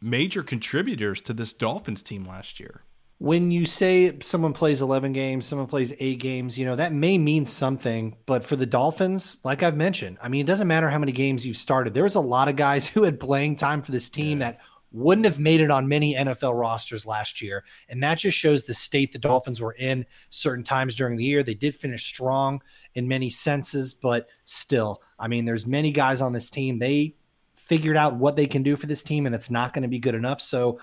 major 0.00 0.42
contributors 0.42 1.20
to 1.22 1.32
this 1.32 1.52
Dolphins 1.52 2.02
team 2.02 2.24
last 2.24 2.60
year. 2.60 2.83
When 3.24 3.50
you 3.50 3.64
say 3.64 4.18
someone 4.20 4.52
plays 4.52 4.82
11 4.82 5.14
games, 5.14 5.46
someone 5.46 5.66
plays 5.66 5.94
eight 5.98 6.18
games, 6.18 6.58
you 6.58 6.66
know, 6.66 6.76
that 6.76 6.92
may 6.92 7.16
mean 7.16 7.46
something. 7.46 8.16
But 8.26 8.44
for 8.44 8.54
the 8.54 8.66
Dolphins, 8.66 9.38
like 9.42 9.62
I've 9.62 9.78
mentioned, 9.78 10.18
I 10.20 10.28
mean, 10.28 10.42
it 10.42 10.46
doesn't 10.46 10.68
matter 10.68 10.90
how 10.90 10.98
many 10.98 11.12
games 11.12 11.46
you've 11.46 11.56
started. 11.56 11.94
There 11.94 12.02
was 12.02 12.16
a 12.16 12.20
lot 12.20 12.48
of 12.48 12.56
guys 12.56 12.86
who 12.90 13.04
had 13.04 13.18
playing 13.18 13.56
time 13.56 13.80
for 13.80 13.92
this 13.92 14.10
team 14.10 14.40
yeah. 14.40 14.50
that 14.50 14.60
wouldn't 14.92 15.24
have 15.24 15.38
made 15.38 15.62
it 15.62 15.70
on 15.70 15.88
many 15.88 16.14
NFL 16.14 16.60
rosters 16.60 17.06
last 17.06 17.40
year. 17.40 17.64
And 17.88 18.02
that 18.02 18.18
just 18.18 18.36
shows 18.36 18.64
the 18.64 18.74
state 18.74 19.12
the 19.12 19.18
Dolphins 19.18 19.58
were 19.58 19.72
in 19.72 20.04
certain 20.28 20.62
times 20.62 20.94
during 20.94 21.16
the 21.16 21.24
year. 21.24 21.42
They 21.42 21.54
did 21.54 21.74
finish 21.74 22.04
strong 22.04 22.60
in 22.94 23.08
many 23.08 23.30
senses, 23.30 23.94
but 23.94 24.28
still, 24.44 25.00
I 25.18 25.28
mean, 25.28 25.46
there's 25.46 25.66
many 25.66 25.92
guys 25.92 26.20
on 26.20 26.34
this 26.34 26.50
team. 26.50 26.78
They 26.78 27.14
figured 27.54 27.96
out 27.96 28.16
what 28.16 28.36
they 28.36 28.46
can 28.46 28.62
do 28.62 28.76
for 28.76 28.86
this 28.86 29.02
team, 29.02 29.24
and 29.24 29.34
it's 29.34 29.50
not 29.50 29.72
going 29.72 29.80
to 29.80 29.88
be 29.88 29.98
good 29.98 30.14
enough. 30.14 30.42
So 30.42 30.78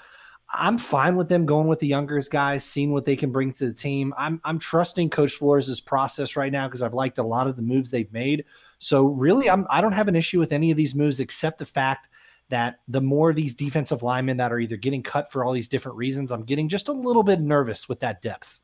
I'm 0.53 0.77
fine 0.77 1.15
with 1.15 1.29
them 1.29 1.45
going 1.45 1.67
with 1.67 1.79
the 1.79 1.87
younger 1.87 2.21
guys, 2.29 2.65
seeing 2.65 2.91
what 2.91 3.05
they 3.05 3.15
can 3.15 3.31
bring 3.31 3.53
to 3.53 3.67
the 3.67 3.73
team. 3.73 4.13
I'm 4.17 4.41
I'm 4.43 4.59
trusting 4.59 5.09
Coach 5.09 5.33
Flores' 5.33 5.79
process 5.79 6.35
right 6.35 6.51
now 6.51 6.67
because 6.67 6.81
I've 6.81 6.93
liked 6.93 7.19
a 7.19 7.23
lot 7.23 7.47
of 7.47 7.55
the 7.55 7.61
moves 7.61 7.89
they've 7.89 8.11
made. 8.11 8.45
So 8.79 9.05
really, 9.05 9.49
I'm 9.49 9.65
I 9.69 9.79
don't 9.79 9.93
have 9.93 10.07
an 10.07 10.15
issue 10.15 10.39
with 10.39 10.51
any 10.51 10.71
of 10.71 10.77
these 10.77 10.93
moves 10.93 11.19
except 11.19 11.59
the 11.59 11.65
fact 11.65 12.09
that 12.49 12.79
the 12.89 12.99
more 12.99 13.33
these 13.33 13.55
defensive 13.55 14.03
linemen 14.03 14.37
that 14.37 14.51
are 14.51 14.59
either 14.59 14.75
getting 14.75 15.01
cut 15.01 15.31
for 15.31 15.45
all 15.45 15.53
these 15.53 15.69
different 15.69 15.97
reasons, 15.97 16.31
I'm 16.31 16.43
getting 16.43 16.67
just 16.67 16.89
a 16.89 16.93
little 16.93 17.23
bit 17.23 17.39
nervous 17.39 17.87
with 17.87 18.01
that 18.01 18.21
depth. 18.21 18.59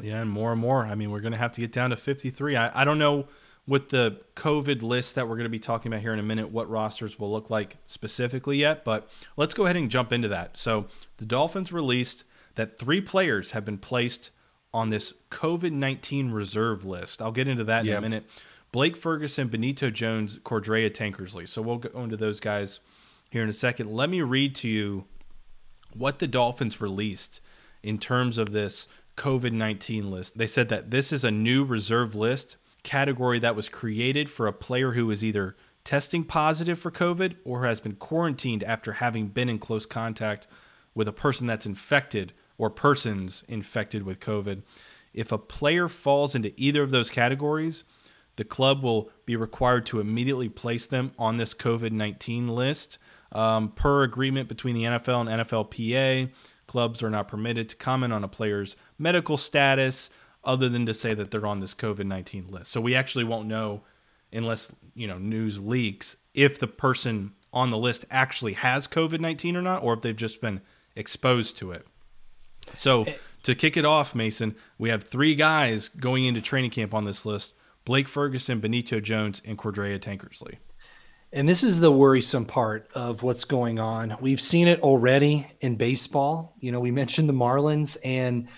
Yeah, 0.00 0.20
and 0.20 0.30
more 0.30 0.52
and 0.52 0.60
more. 0.60 0.84
I 0.84 0.94
mean, 0.94 1.10
we're 1.10 1.20
going 1.20 1.32
to 1.32 1.38
have 1.38 1.52
to 1.52 1.60
get 1.60 1.72
down 1.72 1.90
to 1.90 1.96
53. 1.96 2.54
I, 2.54 2.82
I 2.82 2.84
don't 2.84 2.98
know 2.98 3.26
with 3.68 3.90
the 3.90 4.18
COVID 4.34 4.80
list 4.80 5.14
that 5.14 5.28
we're 5.28 5.36
going 5.36 5.44
to 5.44 5.50
be 5.50 5.58
talking 5.58 5.92
about 5.92 6.00
here 6.00 6.14
in 6.14 6.18
a 6.18 6.22
minute 6.22 6.50
what 6.50 6.68
rosters 6.70 7.18
will 7.18 7.30
look 7.30 7.50
like 7.50 7.76
specifically 7.84 8.56
yet, 8.56 8.82
but 8.82 9.08
let's 9.36 9.52
go 9.52 9.66
ahead 9.66 9.76
and 9.76 9.90
jump 9.90 10.10
into 10.10 10.26
that. 10.28 10.56
So 10.56 10.86
the 11.18 11.26
Dolphins 11.26 11.70
released 11.70 12.24
that 12.54 12.78
three 12.78 13.02
players 13.02 13.50
have 13.50 13.66
been 13.66 13.76
placed 13.76 14.30
on 14.72 14.88
this 14.88 15.12
COVID 15.30 15.72
19 15.72 16.30
reserve 16.30 16.86
list. 16.86 17.20
I'll 17.20 17.30
get 17.30 17.46
into 17.46 17.64
that 17.64 17.86
in 17.86 17.94
a 17.94 18.00
minute. 18.00 18.24
Blake 18.72 18.96
Ferguson, 18.96 19.48
Benito 19.48 19.90
Jones, 19.90 20.38
Cordrea 20.38 20.90
Tankersley. 20.90 21.46
So 21.46 21.60
we'll 21.60 21.78
go 21.78 22.02
into 22.02 22.16
those 22.16 22.40
guys 22.40 22.80
here 23.30 23.42
in 23.42 23.48
a 23.50 23.54
second. 23.54 23.92
Let 23.92 24.08
me 24.08 24.22
read 24.22 24.54
to 24.56 24.68
you 24.68 25.04
what 25.94 26.18
the 26.18 26.26
Dolphins 26.26 26.80
released 26.80 27.40
in 27.82 27.98
terms 27.98 28.38
of 28.38 28.52
this 28.52 28.88
COVID 29.16 29.52
19 29.52 30.10
list. 30.10 30.38
They 30.38 30.46
said 30.46 30.70
that 30.70 30.90
this 30.90 31.12
is 31.12 31.22
a 31.22 31.30
new 31.30 31.64
reserve 31.64 32.14
list 32.14 32.56
category 32.82 33.38
that 33.38 33.56
was 33.56 33.68
created 33.68 34.28
for 34.28 34.46
a 34.46 34.52
player 34.52 34.92
who 34.92 35.10
is 35.10 35.24
either 35.24 35.56
testing 35.84 36.24
positive 36.24 36.78
for 36.78 36.90
COVID 36.90 37.36
or 37.44 37.64
has 37.64 37.80
been 37.80 37.94
quarantined 37.94 38.62
after 38.62 38.94
having 38.94 39.28
been 39.28 39.48
in 39.48 39.58
close 39.58 39.86
contact 39.86 40.46
with 40.94 41.08
a 41.08 41.12
person 41.12 41.46
that's 41.46 41.66
infected 41.66 42.32
or 42.58 42.68
persons 42.68 43.44
infected 43.48 44.02
with 44.02 44.20
COVID. 44.20 44.62
If 45.14 45.32
a 45.32 45.38
player 45.38 45.88
falls 45.88 46.34
into 46.34 46.52
either 46.56 46.82
of 46.82 46.90
those 46.90 47.10
categories, 47.10 47.84
the 48.36 48.44
club 48.44 48.82
will 48.82 49.10
be 49.24 49.34
required 49.34 49.86
to 49.86 50.00
immediately 50.00 50.48
place 50.48 50.86
them 50.86 51.12
on 51.18 51.38
this 51.38 51.54
COVID 51.54 51.92
19 51.92 52.48
list. 52.48 52.98
Um, 53.32 53.70
per 53.70 54.04
agreement 54.04 54.48
between 54.48 54.74
the 54.74 54.84
NFL 54.84 55.28
and 55.28 55.42
NFLPA, 55.42 56.30
clubs 56.66 57.02
are 57.02 57.10
not 57.10 57.28
permitted 57.28 57.68
to 57.70 57.76
comment 57.76 58.12
on 58.12 58.24
a 58.24 58.28
player's 58.28 58.76
medical 58.98 59.36
status 59.36 60.08
other 60.48 60.68
than 60.70 60.86
to 60.86 60.94
say 60.94 61.12
that 61.12 61.30
they're 61.30 61.46
on 61.46 61.60
this 61.60 61.74
COVID 61.74 62.06
19 62.06 62.48
list. 62.48 62.72
So 62.72 62.80
we 62.80 62.94
actually 62.94 63.24
won't 63.24 63.46
know 63.46 63.82
unless, 64.32 64.72
you 64.94 65.06
know, 65.06 65.18
news 65.18 65.60
leaks 65.60 66.16
if 66.34 66.58
the 66.58 66.66
person 66.66 67.34
on 67.52 67.70
the 67.70 67.78
list 67.78 68.06
actually 68.10 68.54
has 68.54 68.88
COVID 68.88 69.20
19 69.20 69.56
or 69.56 69.62
not, 69.62 69.82
or 69.82 69.92
if 69.92 70.00
they've 70.00 70.16
just 70.16 70.40
been 70.40 70.62
exposed 70.96 71.58
to 71.58 71.70
it. 71.70 71.86
So 72.74 73.04
eh. 73.04 73.14
to 73.42 73.54
kick 73.54 73.76
it 73.76 73.84
off, 73.84 74.14
Mason, 74.14 74.56
we 74.78 74.88
have 74.88 75.04
three 75.04 75.34
guys 75.34 75.88
going 75.88 76.24
into 76.24 76.40
training 76.40 76.70
camp 76.70 76.94
on 76.94 77.04
this 77.04 77.26
list 77.26 77.52
Blake 77.84 78.08
Ferguson, 78.08 78.58
Benito 78.58 79.00
Jones, 79.00 79.42
and 79.44 79.58
Cordrea 79.58 79.98
Tankersley. 79.98 80.56
And 81.30 81.46
this 81.46 81.62
is 81.62 81.80
the 81.80 81.92
worrisome 81.92 82.46
part 82.46 82.88
of 82.94 83.22
what's 83.22 83.44
going 83.44 83.78
on. 83.78 84.16
We've 84.18 84.40
seen 84.40 84.66
it 84.66 84.80
already 84.80 85.46
in 85.60 85.76
baseball. 85.76 86.54
You 86.58 86.72
know, 86.72 86.80
we 86.80 86.90
mentioned 86.90 87.28
the 87.28 87.34
Marlins 87.34 87.98
and 88.02 88.48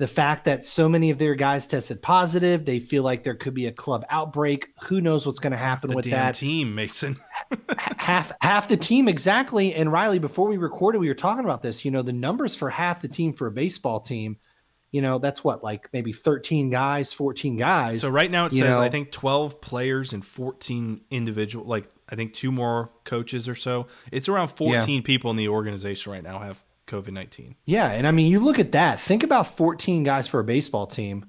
the 0.00 0.06
fact 0.06 0.46
that 0.46 0.64
so 0.64 0.88
many 0.88 1.10
of 1.10 1.18
their 1.18 1.34
guys 1.34 1.66
tested 1.66 2.00
positive, 2.00 2.64
they 2.64 2.80
feel 2.80 3.02
like 3.02 3.22
there 3.22 3.34
could 3.34 3.52
be 3.52 3.66
a 3.66 3.72
club 3.72 4.02
outbreak. 4.08 4.68
Who 4.84 5.02
knows 5.02 5.26
what's 5.26 5.38
going 5.38 5.50
to 5.50 5.58
happen 5.58 5.94
with 5.94 6.06
that 6.06 6.36
team, 6.36 6.74
Mason? 6.74 7.18
half 7.98 8.32
half 8.40 8.66
the 8.66 8.78
team 8.78 9.08
exactly. 9.08 9.74
And 9.74 9.92
Reilly, 9.92 10.18
before 10.18 10.48
we 10.48 10.56
recorded, 10.56 11.00
we 11.00 11.08
were 11.08 11.14
talking 11.14 11.44
about 11.44 11.60
this. 11.60 11.84
You 11.84 11.90
know, 11.90 12.00
the 12.00 12.14
numbers 12.14 12.54
for 12.54 12.70
half 12.70 13.02
the 13.02 13.08
team 13.08 13.34
for 13.34 13.46
a 13.46 13.50
baseball 13.50 14.00
team 14.00 14.38
you 14.92 15.02
know, 15.02 15.20
that's 15.20 15.44
what, 15.44 15.62
like 15.62 15.88
maybe 15.92 16.12
13 16.12 16.68
guys, 16.68 17.12
14 17.12 17.56
guys. 17.56 18.00
So 18.00 18.10
right 18.10 18.30
now 18.30 18.46
it 18.46 18.52
says, 18.52 18.62
know, 18.62 18.80
I 18.80 18.88
think 18.90 19.12
12 19.12 19.60
players 19.60 20.12
and 20.12 20.24
14 20.24 21.02
individual, 21.10 21.64
like 21.64 21.88
I 22.08 22.16
think 22.16 22.32
two 22.34 22.50
more 22.50 22.90
coaches 23.04 23.48
or 23.48 23.54
so. 23.54 23.86
It's 24.10 24.28
around 24.28 24.48
14 24.48 24.96
yeah. 24.96 25.00
people 25.04 25.30
in 25.30 25.36
the 25.36 25.46
organization 25.46 26.10
right 26.10 26.24
now 26.24 26.40
have 26.40 26.60
COVID 26.90 27.12
19. 27.12 27.56
Yeah. 27.64 27.90
And 27.90 28.06
I 28.06 28.10
mean, 28.10 28.30
you 28.30 28.40
look 28.40 28.58
at 28.58 28.72
that, 28.72 29.00
think 29.00 29.22
about 29.22 29.56
14 29.56 30.02
guys 30.02 30.28
for 30.28 30.40
a 30.40 30.44
baseball 30.44 30.86
team. 30.86 31.26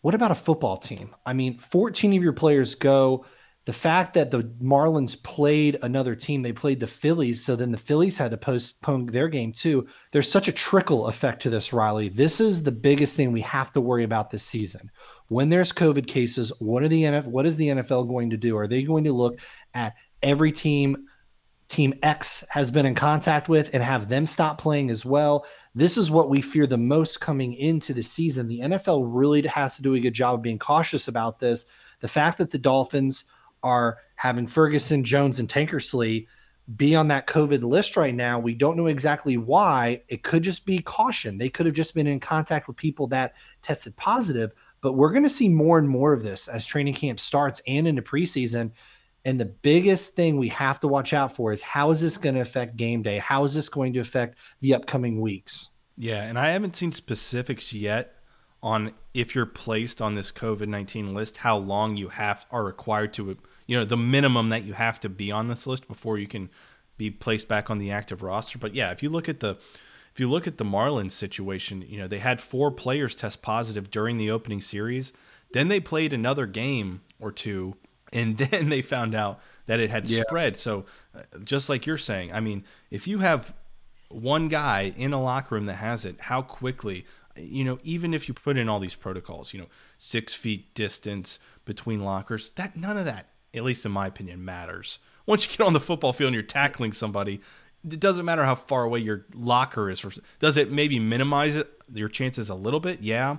What 0.00 0.14
about 0.14 0.30
a 0.30 0.36
football 0.36 0.76
team? 0.76 1.14
I 1.24 1.32
mean, 1.32 1.58
14 1.58 2.16
of 2.16 2.22
your 2.22 2.32
players 2.32 2.74
go 2.74 3.24
the 3.66 3.72
fact 3.72 4.14
that 4.14 4.30
the 4.30 4.44
Marlins 4.62 5.20
played 5.20 5.76
another 5.82 6.14
team, 6.14 6.42
they 6.42 6.52
played 6.52 6.78
the 6.78 6.86
Phillies, 6.86 7.44
so 7.44 7.56
then 7.56 7.72
the 7.72 7.76
Phillies 7.76 8.16
had 8.16 8.30
to 8.30 8.36
postpone 8.36 9.06
their 9.06 9.26
game 9.28 9.52
too. 9.52 9.88
There's 10.12 10.30
such 10.30 10.46
a 10.46 10.52
trickle 10.52 11.08
effect 11.08 11.42
to 11.42 11.50
this, 11.50 11.72
Reilly. 11.72 12.08
This 12.08 12.40
is 12.40 12.62
the 12.62 12.70
biggest 12.70 13.16
thing 13.16 13.32
we 13.32 13.40
have 13.40 13.72
to 13.72 13.80
worry 13.80 14.04
about 14.04 14.30
this 14.30 14.44
season. 14.44 14.92
When 15.26 15.48
there's 15.48 15.72
COVID 15.72 16.06
cases, 16.06 16.52
what 16.60 16.84
are 16.84 16.88
the 16.88 17.02
NFL, 17.02 17.26
what 17.26 17.44
is 17.44 17.56
the 17.56 17.68
NFL 17.68 18.08
going 18.08 18.30
to 18.30 18.36
do? 18.36 18.56
Are 18.56 18.68
they 18.68 18.84
going 18.84 19.02
to 19.04 19.12
look 19.12 19.40
at 19.74 19.94
every 20.22 20.52
team 20.52 21.05
team 21.68 21.94
X 22.02 22.44
has 22.50 22.70
been 22.70 22.86
in 22.86 22.94
contact 22.94 23.48
with 23.48 23.70
and 23.72 23.82
have 23.82 24.08
them 24.08 24.26
stop 24.26 24.58
playing 24.58 24.90
as 24.90 25.04
well? 25.04 25.46
This 25.74 25.96
is 25.96 26.10
what 26.10 26.30
we 26.30 26.40
fear 26.40 26.66
the 26.66 26.78
most 26.78 27.20
coming 27.20 27.54
into 27.54 27.92
the 27.92 28.02
season. 28.02 28.48
The 28.48 28.60
NFL 28.60 29.06
really 29.06 29.46
has 29.46 29.76
to 29.76 29.82
do 29.82 29.94
a 29.94 30.00
good 30.00 30.14
job 30.14 30.34
of 30.34 30.42
being 30.42 30.58
cautious 30.58 31.08
about 31.08 31.38
this. 31.38 31.66
The 32.00 32.08
fact 32.08 32.38
that 32.38 32.50
the 32.50 32.58
Dolphins 32.58 33.24
are 33.62 33.98
having 34.14 34.46
Ferguson, 34.46 35.04
Jones, 35.04 35.40
and 35.40 35.48
Tankersley 35.48 36.26
be 36.76 36.96
on 36.96 37.08
that 37.08 37.28
COVID 37.28 37.62
list 37.62 37.96
right 37.96 38.14
now. 38.14 38.40
We 38.40 38.54
don't 38.54 38.76
know 38.76 38.86
exactly 38.86 39.36
why. 39.36 40.02
It 40.08 40.24
could 40.24 40.42
just 40.42 40.66
be 40.66 40.78
caution. 40.80 41.38
They 41.38 41.48
could 41.48 41.66
have 41.66 41.74
just 41.74 41.94
been 41.94 42.08
in 42.08 42.18
contact 42.18 42.66
with 42.66 42.76
people 42.76 43.06
that 43.08 43.34
tested 43.62 43.94
positive. 43.96 44.52
But 44.80 44.94
we're 44.94 45.12
going 45.12 45.22
to 45.22 45.28
see 45.28 45.48
more 45.48 45.78
and 45.78 45.88
more 45.88 46.12
of 46.12 46.24
this 46.24 46.48
as 46.48 46.66
training 46.66 46.94
camp 46.94 47.20
starts 47.20 47.62
and 47.68 47.86
into 47.86 48.02
preseason. 48.02 48.72
And 49.26 49.40
the 49.40 49.44
biggest 49.44 50.14
thing 50.14 50.38
we 50.38 50.48
have 50.50 50.78
to 50.80 50.88
watch 50.88 51.12
out 51.12 51.34
for 51.34 51.52
is 51.52 51.60
how 51.60 51.90
is 51.90 52.00
this 52.00 52.16
going 52.16 52.36
to 52.36 52.40
affect 52.40 52.76
game 52.76 53.02
day? 53.02 53.18
How 53.18 53.42
is 53.42 53.54
this 53.54 53.68
going 53.68 53.92
to 53.94 53.98
affect 53.98 54.38
the 54.60 54.72
upcoming 54.72 55.20
weeks? 55.20 55.70
Yeah, 55.98 56.22
and 56.22 56.38
I 56.38 56.50
haven't 56.50 56.76
seen 56.76 56.92
specifics 56.92 57.72
yet 57.72 58.14
on 58.62 58.92
if 59.14 59.34
you're 59.34 59.44
placed 59.44 60.00
on 60.00 60.14
this 60.14 60.30
COVID 60.30 60.68
nineteen 60.68 61.12
list, 61.12 61.38
how 61.38 61.56
long 61.56 61.96
you 61.96 62.10
have 62.10 62.46
are 62.52 62.64
required 62.64 63.12
to, 63.14 63.36
you 63.66 63.76
know, 63.76 63.84
the 63.84 63.96
minimum 63.96 64.48
that 64.50 64.62
you 64.62 64.74
have 64.74 65.00
to 65.00 65.08
be 65.08 65.32
on 65.32 65.48
this 65.48 65.66
list 65.66 65.88
before 65.88 66.18
you 66.18 66.28
can 66.28 66.48
be 66.96 67.10
placed 67.10 67.48
back 67.48 67.68
on 67.68 67.78
the 67.78 67.90
active 67.90 68.22
roster. 68.22 68.58
But 68.58 68.74
yeah, 68.76 68.92
if 68.92 69.02
you 69.02 69.08
look 69.08 69.28
at 69.28 69.40
the 69.40 69.58
if 70.14 70.20
you 70.20 70.30
look 70.30 70.46
at 70.46 70.56
the 70.56 70.64
Marlins 70.64 71.12
situation, 71.12 71.82
you 71.82 71.98
know, 71.98 72.06
they 72.06 72.20
had 72.20 72.40
four 72.40 72.70
players 72.70 73.16
test 73.16 73.42
positive 73.42 73.90
during 73.90 74.18
the 74.18 74.30
opening 74.30 74.60
series. 74.60 75.12
Then 75.52 75.66
they 75.68 75.80
played 75.80 76.12
another 76.12 76.46
game 76.46 77.02
or 77.18 77.32
two, 77.32 77.76
and 78.12 78.36
then 78.38 78.68
they 78.68 78.82
found 78.82 79.14
out 79.14 79.40
that 79.66 79.80
it 79.80 79.90
had 79.90 80.08
yeah. 80.08 80.22
spread. 80.22 80.56
So, 80.56 80.86
uh, 81.14 81.22
just 81.44 81.68
like 81.68 81.86
you're 81.86 81.98
saying, 81.98 82.32
I 82.32 82.40
mean, 82.40 82.64
if 82.90 83.06
you 83.06 83.18
have 83.18 83.52
one 84.08 84.48
guy 84.48 84.94
in 84.96 85.12
a 85.12 85.20
locker 85.20 85.56
room 85.56 85.66
that 85.66 85.74
has 85.74 86.04
it, 86.04 86.20
how 86.20 86.42
quickly 86.42 87.04
you 87.38 87.64
know, 87.64 87.78
even 87.82 88.14
if 88.14 88.28
you 88.28 88.34
put 88.34 88.56
in 88.56 88.68
all 88.68 88.80
these 88.80 88.94
protocols, 88.94 89.52
you 89.52 89.60
know, 89.60 89.66
six 89.98 90.34
feet 90.34 90.74
distance 90.74 91.38
between 91.64 92.00
lockers, 92.00 92.50
that 92.50 92.76
none 92.76 92.96
of 92.96 93.04
that, 93.04 93.28
at 93.54 93.64
least 93.64 93.84
in 93.84 93.92
my 93.92 94.06
opinion, 94.06 94.44
matters. 94.44 94.98
Once 95.26 95.44
you 95.44 95.56
get 95.56 95.66
on 95.66 95.72
the 95.72 95.80
football 95.80 96.12
field 96.12 96.28
and 96.28 96.34
you're 96.34 96.42
tackling 96.42 96.92
somebody, 96.92 97.40
it 97.88 98.00
doesn't 98.00 98.24
matter 98.24 98.44
how 98.44 98.54
far 98.54 98.84
away 98.84 99.00
your 99.00 99.26
locker 99.34 99.90
is. 99.90 100.04
Does 100.38 100.56
it 100.56 100.70
maybe 100.70 100.98
minimize 100.98 101.56
it, 101.56 101.70
your 101.92 102.08
chances 102.08 102.48
a 102.48 102.54
little 102.54 102.80
bit? 102.80 103.02
Yeah. 103.02 103.36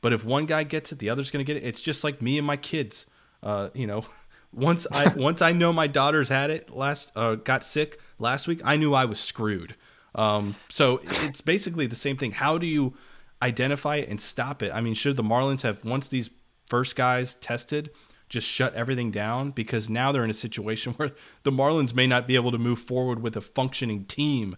But 0.00 0.12
if 0.12 0.24
one 0.24 0.46
guy 0.46 0.62
gets 0.62 0.92
it, 0.92 0.98
the 0.98 1.10
other's 1.10 1.30
going 1.30 1.44
to 1.44 1.52
get 1.52 1.60
it. 1.60 1.66
It's 1.66 1.80
just 1.80 2.04
like 2.04 2.22
me 2.22 2.38
and 2.38 2.46
my 2.46 2.56
kids. 2.56 3.06
Uh, 3.42 3.70
you 3.74 3.86
know, 3.86 4.04
once 4.52 4.86
I 4.92 5.08
once 5.16 5.42
I 5.42 5.52
know 5.52 5.72
my 5.72 5.86
daughters 5.86 6.28
had 6.28 6.50
it 6.50 6.70
last 6.70 7.12
uh, 7.16 7.36
got 7.36 7.64
sick 7.64 8.00
last 8.18 8.46
week, 8.46 8.60
I 8.64 8.76
knew 8.76 8.94
I 8.94 9.04
was 9.04 9.20
screwed. 9.20 9.74
Um, 10.14 10.56
so 10.68 11.00
it's 11.04 11.40
basically 11.40 11.86
the 11.86 11.96
same 11.96 12.16
thing. 12.16 12.32
How 12.32 12.58
do 12.58 12.66
you 12.66 12.94
identify 13.40 13.96
it 13.96 14.08
and 14.08 14.20
stop 14.20 14.62
it? 14.62 14.72
I 14.72 14.80
mean, 14.80 14.94
should 14.94 15.16
the 15.16 15.22
Marlins 15.22 15.62
have 15.62 15.84
once 15.84 16.08
these 16.08 16.30
first 16.66 16.96
guys 16.96 17.36
tested? 17.36 17.90
just 18.28 18.46
shut 18.46 18.74
everything 18.74 19.10
down 19.10 19.50
because 19.50 19.88
now 19.88 20.12
they're 20.12 20.24
in 20.24 20.30
a 20.30 20.34
situation 20.34 20.92
where 20.96 21.12
the 21.42 21.52
Marlins 21.52 21.94
may 21.94 22.06
not 22.06 22.26
be 22.26 22.34
able 22.34 22.52
to 22.52 22.58
move 22.58 22.78
forward 22.78 23.22
with 23.22 23.36
a 23.36 23.40
functioning 23.40 24.04
team 24.04 24.56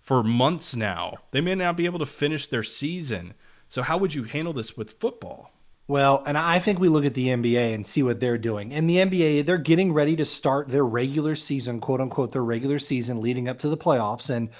for 0.00 0.22
months 0.22 0.74
now. 0.74 1.18
They 1.30 1.40
may 1.40 1.54
not 1.54 1.76
be 1.76 1.86
able 1.86 2.00
to 2.00 2.06
finish 2.06 2.48
their 2.48 2.64
season. 2.64 3.34
So 3.68 3.82
how 3.82 3.98
would 3.98 4.14
you 4.14 4.24
handle 4.24 4.52
this 4.52 4.76
with 4.76 4.98
football? 5.00 5.52
Well, 5.88 6.22
and 6.26 6.38
I 6.38 6.58
think 6.58 6.78
we 6.78 6.88
look 6.88 7.04
at 7.04 7.14
the 7.14 7.28
NBA 7.28 7.74
and 7.74 7.84
see 7.84 8.02
what 8.02 8.20
they're 8.20 8.38
doing. 8.38 8.72
In 8.72 8.86
the 8.86 8.96
NBA, 8.96 9.44
they're 9.44 9.58
getting 9.58 9.92
ready 9.92 10.16
to 10.16 10.24
start 10.24 10.68
their 10.68 10.84
regular 10.84 11.34
season, 11.34 11.80
quote 11.80 12.00
unquote, 12.00 12.32
their 12.32 12.44
regular 12.44 12.78
season 12.78 13.20
leading 13.20 13.48
up 13.48 13.58
to 13.60 13.68
the 13.68 13.76
playoffs. 13.76 14.30
And 14.30 14.50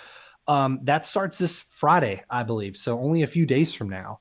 um, 0.49 0.81
that 0.83 1.07
starts 1.07 1.39
this 1.39 1.61
Friday, 1.61 2.23
I 2.29 2.43
believe. 2.43 2.77
So 2.77 2.99
only 2.99 3.23
a 3.23 3.29
few 3.29 3.47
days 3.47 3.73
from 3.73 3.89
now 3.89 4.21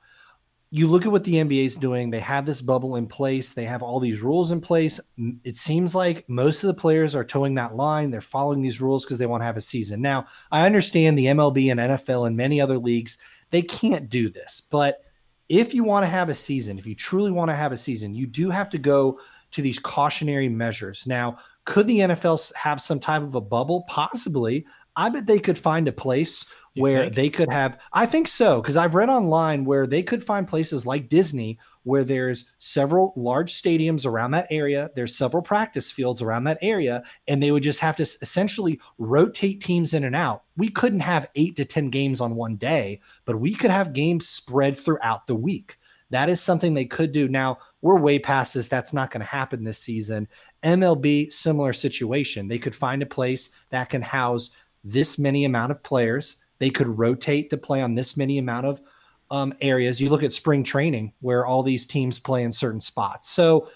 you 0.74 0.88
look 0.88 1.06
at 1.06 1.12
what 1.12 1.26
the 1.26 1.34
NBA 1.34 1.66
is 1.66 1.76
doing. 1.76 2.10
They 2.10 2.22
have 2.22 2.46
this 2.46 2.62
bubble 2.62 2.96
in 2.96 3.06
place. 3.06 3.52
They 3.52 3.66
have 3.66 3.84
all 3.84 4.00
these 4.00 4.22
rules 4.22 4.52
in 4.52 4.62
place. 4.62 5.02
It 5.44 5.58
seems 5.58 5.94
like 5.94 6.28
most 6.30 6.64
of 6.64 6.70
the 6.70 6.74
players 6.74 7.14
are 7.14 7.26
toeing 7.26 7.56
that 7.56 7.76
line. 7.76 8.10
They're 8.10 8.22
following 8.22 8.62
these 8.62 8.80
rules 8.80 9.04
because 9.04 9.18
they 9.18 9.26
want 9.26 9.42
to 9.42 9.46
have 9.46 9.58
a 9.58 9.62
season. 9.62 10.02
Now, 10.02 10.28
I 10.50 10.66
understand 10.66 11.18
the 11.18 11.26
MLB 11.26 11.72
and 11.72 11.80
NFL 11.80 12.26
and 12.26 12.38
many 12.38 12.62
other 12.62 12.78
leagues, 12.78 13.18
they 13.50 13.62
can't 13.62 14.10
do 14.10 14.30
this. 14.30 14.62
But 14.62 15.02
if 15.52 15.74
you 15.74 15.84
want 15.84 16.04
to 16.04 16.10
have 16.10 16.30
a 16.30 16.36
season, 16.36 16.80
if 16.80 16.86
you 16.86 16.96
truly 16.96 17.30
want 17.30 17.50
to 17.50 17.56
have 17.56 17.74
a 17.74 17.78
season, 17.78 18.16
you 18.16 18.26
do 18.26 18.50
have 18.50 18.70
to 18.70 18.78
go 18.78 19.20
to 19.52 19.62
these 19.62 19.78
cautionary 19.78 20.48
measures. 20.48 21.06
Now, 21.06 21.40
could 21.66 21.88
the 21.88 22.00
NFL 22.00 22.54
have 22.56 22.80
some 22.80 23.02
type 23.02 23.22
of 23.22 23.36
a 23.36 23.42
bubble? 23.42 23.84
Possibly. 23.90 24.66
I 24.96 25.10
bet 25.10 25.26
they 25.26 25.40
could 25.40 25.60
find 25.60 25.90
a 25.90 25.92
place 25.92 26.46
you 26.74 26.84
where 26.84 27.04
think? 27.04 27.16
they 27.16 27.30
could 27.30 27.50
have 27.50 27.80
i 27.94 28.06
think 28.06 28.28
so 28.28 28.62
because 28.62 28.78
i've 28.78 28.96
read 28.96 29.10
online 29.10 29.66
where 29.66 29.86
they 29.86 30.02
could 30.02 30.24
find 30.24 30.48
places 30.48 30.86
like 30.86 31.10
disney 31.10 31.58
where 31.84 32.04
there's 32.04 32.50
several 32.60 33.14
large 33.16 33.60
stadiums 33.60 34.06
around 34.06 34.32
that 34.32 34.48
area 34.52 34.90
there's 34.96 35.16
several 35.16 35.42
practice 35.42 35.92
fields 35.92 36.22
around 36.22 36.44
that 36.44 36.60
area 36.62 37.04
and 37.28 37.42
they 37.42 37.52
would 37.52 37.64
just 37.64 37.80
have 37.80 37.96
to 37.96 38.04
essentially 38.04 38.80
rotate 38.98 39.62
teams 39.62 39.94
in 39.94 40.04
and 40.04 40.16
out. 40.16 40.44
We 40.58 40.70
couldn't 40.70 41.00
have 41.02 41.30
eight 41.36 41.56
to 41.56 41.66
ten 41.66 41.90
games 41.90 42.22
on 42.22 42.36
one 42.36 42.56
day 42.56 43.00
but 43.26 43.40
we 43.40 43.54
could 43.54 43.72
have 43.72 43.94
games 43.94 44.28
spread 44.28 44.78
throughout 44.78 45.28
the 45.28 45.36
week. 45.36 45.78
That 46.12 46.30
is 46.30 46.42
something 46.42 46.74
they 46.74 46.86
could 46.86 47.14
do. 47.14 47.28
Now 47.28 47.60
we're 47.82 47.98
way 47.98 48.20
past 48.20 48.54
this. 48.54 48.68
That's 48.68 48.94
not 48.94 49.12
going 49.12 49.22
to 49.22 49.26
happen 49.26 49.64
this 49.64 49.80
season. 49.80 50.28
Mlb 50.64 51.34
similar 51.34 51.74
situation. 51.74 52.48
They 52.48 52.60
could 52.60 52.76
find 52.76 53.02
a 53.02 53.08
place 53.08 53.50
that 53.70 53.90
can 53.90 54.02
house 54.02 54.52
this 54.84 55.18
many 55.18 55.46
amount 55.46 55.72
of 55.72 55.82
players 55.84 56.38
they 56.62 56.70
could 56.70 57.00
rotate 57.00 57.50
to 57.50 57.58
play 57.58 57.82
on 57.82 57.96
this 57.96 58.16
many 58.16 58.38
amount 58.38 58.68
of 58.68 58.82
um, 59.32 59.52
areas. 59.62 60.00
You 60.00 60.10
look 60.10 60.22
at 60.22 60.32
spring 60.32 60.64
training 60.64 61.12
where 61.20 61.44
all 61.44 61.64
these 61.64 61.88
teams 61.88 62.20
play 62.20 62.44
in 62.44 62.54
certain 62.54 62.80
spots. 62.80 63.32
So 63.32 63.68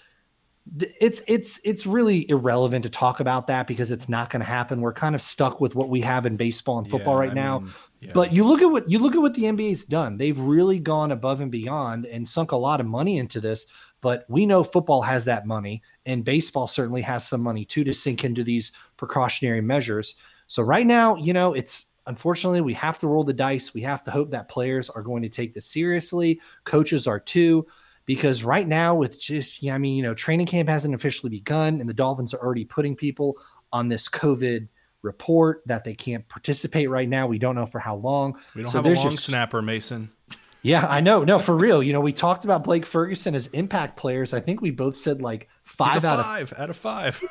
it's 0.78 1.20
it's 1.26 1.60
it's 1.64 1.84
really 1.84 2.30
irrelevant 2.30 2.84
to 2.84 2.88
talk 2.88 3.18
about 3.18 3.48
that 3.48 3.66
because 3.66 3.90
it's 3.90 4.08
not 4.08 4.30
going 4.30 4.38
to 4.38 4.46
happen. 4.46 4.80
We're 4.80 4.92
kind 4.92 5.16
of 5.16 5.22
stuck 5.22 5.60
with 5.60 5.74
what 5.74 5.88
we 5.88 6.00
have 6.02 6.26
in 6.26 6.36
baseball 6.36 6.78
and 6.78 6.88
football 6.88 7.14
yeah, 7.14 7.20
right 7.20 7.30
I 7.30 7.34
now. 7.34 7.58
Mean, 7.58 7.72
yeah. 8.02 8.12
But 8.14 8.32
you 8.32 8.44
look 8.44 8.62
at 8.62 8.70
what 8.70 8.88
you 8.88 9.00
look 9.00 9.16
at 9.16 9.20
what 9.20 9.34
the 9.34 9.44
NBA's 9.44 9.84
done. 9.84 10.16
They've 10.16 10.38
really 10.38 10.78
gone 10.78 11.10
above 11.10 11.40
and 11.40 11.50
beyond 11.50 12.06
and 12.06 12.28
sunk 12.28 12.52
a 12.52 12.56
lot 12.56 12.80
of 12.80 12.86
money 12.86 13.18
into 13.18 13.40
this. 13.40 13.66
But 14.00 14.26
we 14.28 14.46
know 14.46 14.62
football 14.62 15.02
has 15.02 15.24
that 15.24 15.44
money, 15.44 15.82
and 16.04 16.24
baseball 16.24 16.68
certainly 16.68 17.02
has 17.02 17.26
some 17.26 17.42
money 17.42 17.64
too 17.64 17.82
to 17.82 17.92
sink 17.92 18.22
into 18.22 18.44
these 18.44 18.70
precautionary 18.96 19.60
measures. 19.60 20.14
So 20.46 20.62
right 20.62 20.86
now, 20.86 21.16
you 21.16 21.32
know, 21.32 21.52
it's 21.54 21.86
unfortunately, 22.06 22.60
we 22.60 22.74
have 22.74 22.98
to 22.98 23.08
roll 23.08 23.24
the 23.24 23.32
dice. 23.32 23.74
We 23.74 23.82
have 23.82 24.02
to 24.04 24.10
hope 24.10 24.30
that 24.30 24.48
players 24.48 24.88
are 24.90 25.02
going 25.02 25.22
to 25.22 25.28
take 25.28 25.54
this 25.54 25.66
seriously. 25.66 26.40
Coaches 26.64 27.06
are 27.06 27.20
too, 27.20 27.66
because 28.04 28.42
right 28.42 28.66
now, 28.66 28.94
with 28.94 29.20
just, 29.20 29.62
yeah, 29.62 29.74
I 29.74 29.78
mean, 29.78 29.96
you 29.96 30.02
know, 30.02 30.14
training 30.14 30.46
camp 30.46 30.68
hasn't 30.68 30.94
officially 30.94 31.30
begun, 31.30 31.80
and 31.80 31.88
the 31.88 31.94
Dolphins 31.94 32.32
are 32.34 32.40
already 32.40 32.64
putting 32.64 32.96
people 32.96 33.36
on 33.72 33.88
this 33.88 34.08
COVID 34.08 34.68
report 35.02 35.62
that 35.66 35.84
they 35.84 35.94
can't 35.94 36.26
participate 36.28 36.90
right 36.90 37.08
now. 37.08 37.26
We 37.26 37.38
don't 37.38 37.54
know 37.54 37.66
for 37.66 37.78
how 37.78 37.96
long. 37.96 38.38
We 38.54 38.62
don't 38.62 38.70
so 38.70 38.78
have 38.78 38.86
a 38.86 38.94
long 38.94 39.10
just, 39.10 39.24
snapper, 39.24 39.62
Mason. 39.62 40.10
Yeah, 40.62 40.86
I 40.86 41.00
know. 41.00 41.22
No, 41.22 41.38
for 41.38 41.56
real. 41.56 41.82
You 41.82 41.92
know, 41.92 42.00
we 42.00 42.12
talked 42.12 42.44
about 42.44 42.64
Blake 42.64 42.84
Ferguson 42.84 43.36
as 43.36 43.46
impact 43.48 43.96
players. 43.96 44.32
I 44.32 44.40
think 44.40 44.60
we 44.60 44.72
both 44.72 44.96
said 44.96 45.22
like 45.22 45.48
five 45.62 46.04
out 46.04 46.24
five 46.24 46.50
of 46.50 46.58
out 46.58 46.70
of 46.70 46.76
five. 46.76 47.22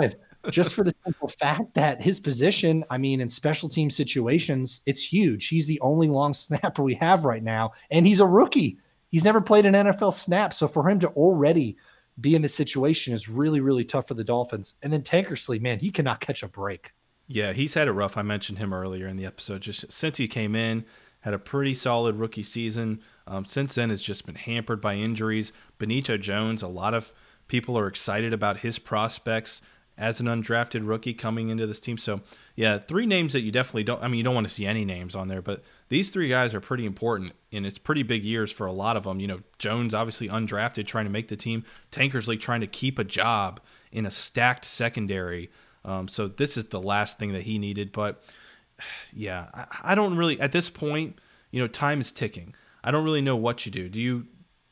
Five 0.00 0.16
just 0.50 0.74
for 0.74 0.84
the 0.84 0.94
simple 1.04 1.28
fact 1.28 1.74
that 1.74 2.00
his 2.00 2.20
position, 2.20 2.84
I 2.88 2.98
mean, 2.98 3.20
in 3.20 3.28
special 3.28 3.68
team 3.68 3.90
situations, 3.90 4.80
it's 4.86 5.02
huge. 5.02 5.48
He's 5.48 5.66
the 5.66 5.80
only 5.80 6.08
long 6.08 6.34
snapper 6.34 6.82
we 6.82 6.94
have 6.94 7.24
right 7.24 7.42
now, 7.42 7.72
and 7.90 8.06
he's 8.06 8.20
a 8.20 8.26
rookie. 8.26 8.78
He's 9.08 9.24
never 9.24 9.40
played 9.40 9.66
an 9.66 9.74
NFL 9.74 10.14
snap. 10.14 10.54
So 10.54 10.68
for 10.68 10.88
him 10.88 11.00
to 11.00 11.08
already 11.08 11.76
be 12.20 12.34
in 12.34 12.42
this 12.42 12.54
situation 12.54 13.14
is 13.14 13.28
really, 13.28 13.60
really 13.60 13.84
tough 13.84 14.08
for 14.08 14.14
the 14.14 14.24
Dolphins. 14.24 14.74
And 14.82 14.92
then 14.92 15.02
Tankersley, 15.02 15.60
man, 15.60 15.80
he 15.80 15.90
cannot 15.90 16.20
catch 16.20 16.42
a 16.42 16.48
break. 16.48 16.92
Yeah, 17.26 17.52
he's 17.52 17.74
had 17.74 17.88
it 17.88 17.92
rough. 17.92 18.16
I 18.16 18.22
mentioned 18.22 18.58
him 18.58 18.72
earlier 18.72 19.06
in 19.06 19.16
the 19.16 19.26
episode. 19.26 19.62
Just 19.62 19.90
since 19.92 20.18
he 20.18 20.28
came 20.28 20.54
in, 20.54 20.84
had 21.20 21.34
a 21.34 21.38
pretty 21.38 21.74
solid 21.74 22.16
rookie 22.16 22.42
season. 22.42 23.00
Um, 23.26 23.44
since 23.44 23.74
then, 23.74 23.90
has 23.90 24.02
just 24.02 24.26
been 24.26 24.34
hampered 24.34 24.80
by 24.80 24.94
injuries. 24.94 25.52
Benito 25.78 26.16
Jones, 26.16 26.62
a 26.62 26.68
lot 26.68 26.94
of 26.94 27.12
people 27.46 27.78
are 27.78 27.86
excited 27.86 28.32
about 28.32 28.58
his 28.58 28.78
prospects 28.78 29.62
as 30.00 30.18
an 30.18 30.26
undrafted 30.26 30.88
rookie 30.88 31.12
coming 31.12 31.50
into 31.50 31.66
this 31.66 31.78
team. 31.78 31.98
So, 31.98 32.22
yeah, 32.56 32.78
three 32.78 33.04
names 33.04 33.34
that 33.34 33.42
you 33.42 33.52
definitely 33.52 33.84
don't. 33.84 34.02
I 34.02 34.08
mean, 34.08 34.16
you 34.16 34.24
don't 34.24 34.34
want 34.34 34.48
to 34.48 34.52
see 34.52 34.64
any 34.64 34.84
names 34.84 35.14
on 35.14 35.28
there, 35.28 35.42
but 35.42 35.62
these 35.90 36.08
three 36.08 36.28
guys 36.28 36.54
are 36.54 36.60
pretty 36.60 36.86
important, 36.86 37.32
and 37.52 37.66
it's 37.66 37.78
pretty 37.78 38.02
big 38.02 38.24
years 38.24 38.50
for 38.50 38.66
a 38.66 38.72
lot 38.72 38.96
of 38.96 39.04
them. 39.04 39.20
You 39.20 39.28
know, 39.28 39.40
Jones 39.58 39.92
obviously 39.92 40.28
undrafted, 40.28 40.86
trying 40.86 41.04
to 41.04 41.10
make 41.10 41.28
the 41.28 41.36
team. 41.36 41.64
Tankersley 41.92 42.40
trying 42.40 42.62
to 42.62 42.66
keep 42.66 42.98
a 42.98 43.04
job 43.04 43.60
in 43.92 44.06
a 44.06 44.10
stacked 44.10 44.64
secondary. 44.64 45.50
Um, 45.84 46.08
so 46.08 46.28
this 46.28 46.56
is 46.56 46.66
the 46.66 46.80
last 46.80 47.18
thing 47.18 47.32
that 47.32 47.42
he 47.42 47.58
needed. 47.58 47.92
But 47.92 48.24
yeah, 49.12 49.48
I, 49.52 49.66
I 49.84 49.94
don't 49.94 50.16
really 50.16 50.40
at 50.40 50.52
this 50.52 50.70
point. 50.70 51.20
You 51.50 51.60
know, 51.60 51.68
time 51.68 52.00
is 52.00 52.10
ticking. 52.10 52.54
I 52.82 52.90
don't 52.90 53.04
really 53.04 53.20
know 53.20 53.36
what 53.36 53.66
you 53.66 53.72
do. 53.72 53.88
Do 53.88 54.00
you 54.00 54.26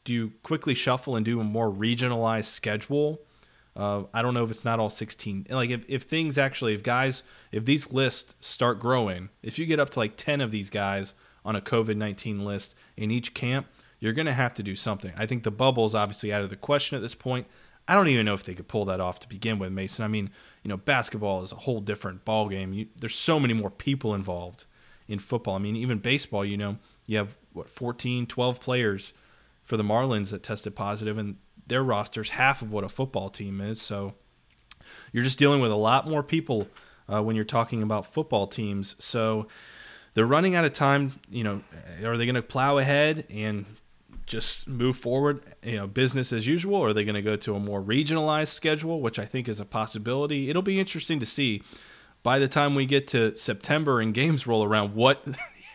do 0.04 0.14
you 0.14 0.32
quickly 0.42 0.74
shuffle 0.74 1.16
and 1.16 1.24
do 1.24 1.38
a 1.38 1.44
more 1.44 1.70
regionalized 1.70 2.46
schedule? 2.46 3.20
Uh, 3.78 4.02
I 4.12 4.22
don't 4.22 4.34
know 4.34 4.44
if 4.44 4.50
it's 4.50 4.64
not 4.64 4.80
all 4.80 4.90
16. 4.90 5.46
Like 5.48 5.70
if, 5.70 5.84
if 5.88 6.02
things 6.02 6.36
actually, 6.36 6.74
if 6.74 6.82
guys, 6.82 7.22
if 7.52 7.64
these 7.64 7.92
lists 7.92 8.34
start 8.40 8.80
growing, 8.80 9.28
if 9.40 9.56
you 9.56 9.66
get 9.66 9.78
up 9.78 9.90
to 9.90 10.00
like 10.00 10.16
10 10.16 10.40
of 10.40 10.50
these 10.50 10.68
guys 10.68 11.14
on 11.44 11.54
a 11.54 11.60
COVID 11.60 11.96
19 11.96 12.44
list 12.44 12.74
in 12.96 13.12
each 13.12 13.34
camp, 13.34 13.68
you're 14.00 14.12
going 14.12 14.26
to 14.26 14.32
have 14.32 14.52
to 14.54 14.64
do 14.64 14.74
something. 14.74 15.12
I 15.16 15.26
think 15.26 15.44
the 15.44 15.52
bubble 15.52 15.86
is 15.86 15.94
obviously 15.94 16.32
out 16.32 16.42
of 16.42 16.50
the 16.50 16.56
question 16.56 16.96
at 16.96 17.02
this 17.02 17.14
point. 17.14 17.46
I 17.86 17.94
don't 17.94 18.08
even 18.08 18.26
know 18.26 18.34
if 18.34 18.44
they 18.44 18.54
could 18.54 18.68
pull 18.68 18.84
that 18.86 19.00
off 19.00 19.20
to 19.20 19.28
begin 19.28 19.58
with, 19.58 19.72
Mason. 19.72 20.04
I 20.04 20.08
mean, 20.08 20.30
you 20.62 20.68
know, 20.68 20.76
basketball 20.76 21.42
is 21.42 21.52
a 21.52 21.56
whole 21.56 21.80
different 21.80 22.24
ball 22.24 22.48
game. 22.48 22.88
There's 22.96 23.14
so 23.14 23.40
many 23.40 23.54
more 23.54 23.70
people 23.70 24.14
involved 24.14 24.66
in 25.06 25.20
football. 25.20 25.54
I 25.54 25.58
mean, 25.58 25.76
even 25.76 25.98
baseball, 25.98 26.44
you 26.44 26.56
know, 26.56 26.78
you 27.06 27.16
have 27.16 27.36
what 27.52 27.70
14, 27.70 28.26
12 28.26 28.60
players 28.60 29.14
for 29.64 29.76
the 29.76 29.84
Marlins 29.84 30.30
that 30.30 30.42
tested 30.42 30.74
positive, 30.74 31.16
and 31.16 31.36
their 31.68 31.82
roster's 31.82 32.30
half 32.30 32.62
of 32.62 32.72
what 32.72 32.84
a 32.84 32.88
football 32.88 33.28
team 33.28 33.60
is. 33.60 33.80
So 33.80 34.14
you're 35.12 35.24
just 35.24 35.38
dealing 35.38 35.60
with 35.60 35.70
a 35.70 35.76
lot 35.76 36.08
more 36.08 36.22
people 36.22 36.68
uh, 37.12 37.22
when 37.22 37.36
you're 37.36 37.44
talking 37.44 37.82
about 37.82 38.12
football 38.12 38.46
teams. 38.46 38.96
So 38.98 39.46
they're 40.14 40.26
running 40.26 40.54
out 40.54 40.64
of 40.64 40.72
time. 40.72 41.20
You 41.30 41.44
know, 41.44 41.62
are 42.04 42.16
they 42.16 42.26
going 42.26 42.34
to 42.34 42.42
plow 42.42 42.78
ahead 42.78 43.26
and 43.30 43.66
just 44.26 44.68
move 44.68 44.96
forward, 44.96 45.42
you 45.62 45.76
know, 45.76 45.86
business 45.86 46.32
as 46.32 46.46
usual, 46.46 46.76
or 46.76 46.88
are 46.88 46.92
they 46.92 47.04
going 47.04 47.14
to 47.14 47.22
go 47.22 47.36
to 47.36 47.54
a 47.54 47.60
more 47.60 47.82
regionalized 47.82 48.48
schedule, 48.48 49.00
which 49.00 49.18
I 49.18 49.24
think 49.24 49.48
is 49.48 49.58
a 49.58 49.64
possibility? 49.64 50.50
It'll 50.50 50.62
be 50.62 50.78
interesting 50.78 51.18
to 51.20 51.26
see 51.26 51.62
by 52.22 52.38
the 52.38 52.48
time 52.48 52.74
we 52.74 52.84
get 52.84 53.08
to 53.08 53.34
September 53.36 54.00
and 54.00 54.12
games 54.12 54.46
roll 54.46 54.62
around 54.62 54.94
what 54.94 55.24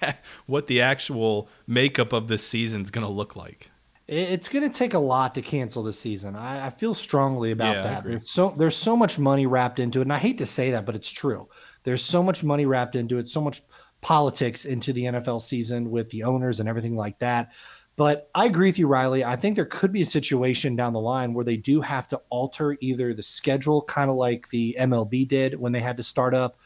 what 0.46 0.68
the 0.68 0.82
actual 0.82 1.50
makeup 1.66 2.14
of 2.14 2.28
this 2.28 2.46
season 2.46 2.82
is 2.82 2.92
going 2.92 3.06
to 3.06 3.12
look 3.12 3.36
like. 3.36 3.72
It's 4.14 4.48
going 4.48 4.70
to 4.70 4.78
take 4.78 4.94
a 4.94 5.00
lot 5.00 5.34
to 5.36 5.42
cancel 5.42 5.84
the 5.84 5.94
season. 5.94 6.36
I, 6.36 6.68
I 6.68 6.70
feel 6.70 6.94
strongly 6.94 7.52
about 7.52 7.78
yeah, 7.78 7.84
that. 7.84 8.04
There's 8.04 8.30
so 8.30 8.54
there's 8.58 8.76
so 8.76 8.96
much 8.96 9.18
money 9.18 9.46
wrapped 9.46 9.80
into 9.80 10.00
it, 10.00 10.04
and 10.04 10.14
I 10.14 10.20
hate 10.20 10.38
to 10.38 10.46
say 10.46 10.72
that, 10.72 10.86
but 10.86 10.96
it's 10.96 11.12
true. 11.12 11.48
There's 11.84 12.04
so 12.04 12.22
much 12.22 12.44
money 12.44 12.66
wrapped 12.66 12.96
into 12.96 13.18
it, 13.18 13.28
so 13.28 13.42
much 13.42 13.62
politics 14.02 14.66
into 14.66 14.94
the 14.94 15.06
NFL 15.06 15.42
season 15.42 15.90
with 15.90 16.10
the 16.10 16.24
owners 16.24 16.60
and 16.60 16.70
everything 16.70 16.96
like 16.96 17.18
that. 17.20 17.52
But 17.96 18.30
I 18.34 18.46
agree 18.46 18.70
with 18.70 18.80
you, 18.80 18.88
Reilly. 18.88 19.24
I 19.24 19.36
think 19.36 19.56
there 19.56 19.66
could 19.66 19.92
be 19.92 20.02
a 20.02 20.06
situation 20.06 20.76
down 20.76 20.94
the 20.94 21.00
line 21.00 21.34
where 21.34 21.46
they 21.46 21.58
do 21.58 21.80
have 21.82 22.08
to 22.10 22.22
alter 22.30 22.78
either 22.82 23.14
the 23.14 23.24
schedule, 23.24 23.84
kind 23.84 24.10
of 24.10 24.16
like 24.16 24.50
the 24.50 24.76
MLB 24.80 25.28
did 25.28 25.60
when 25.60 25.72
they 25.72 25.80
had 25.80 25.98
to 25.98 26.04
start 26.04 26.34
up 26.34 26.58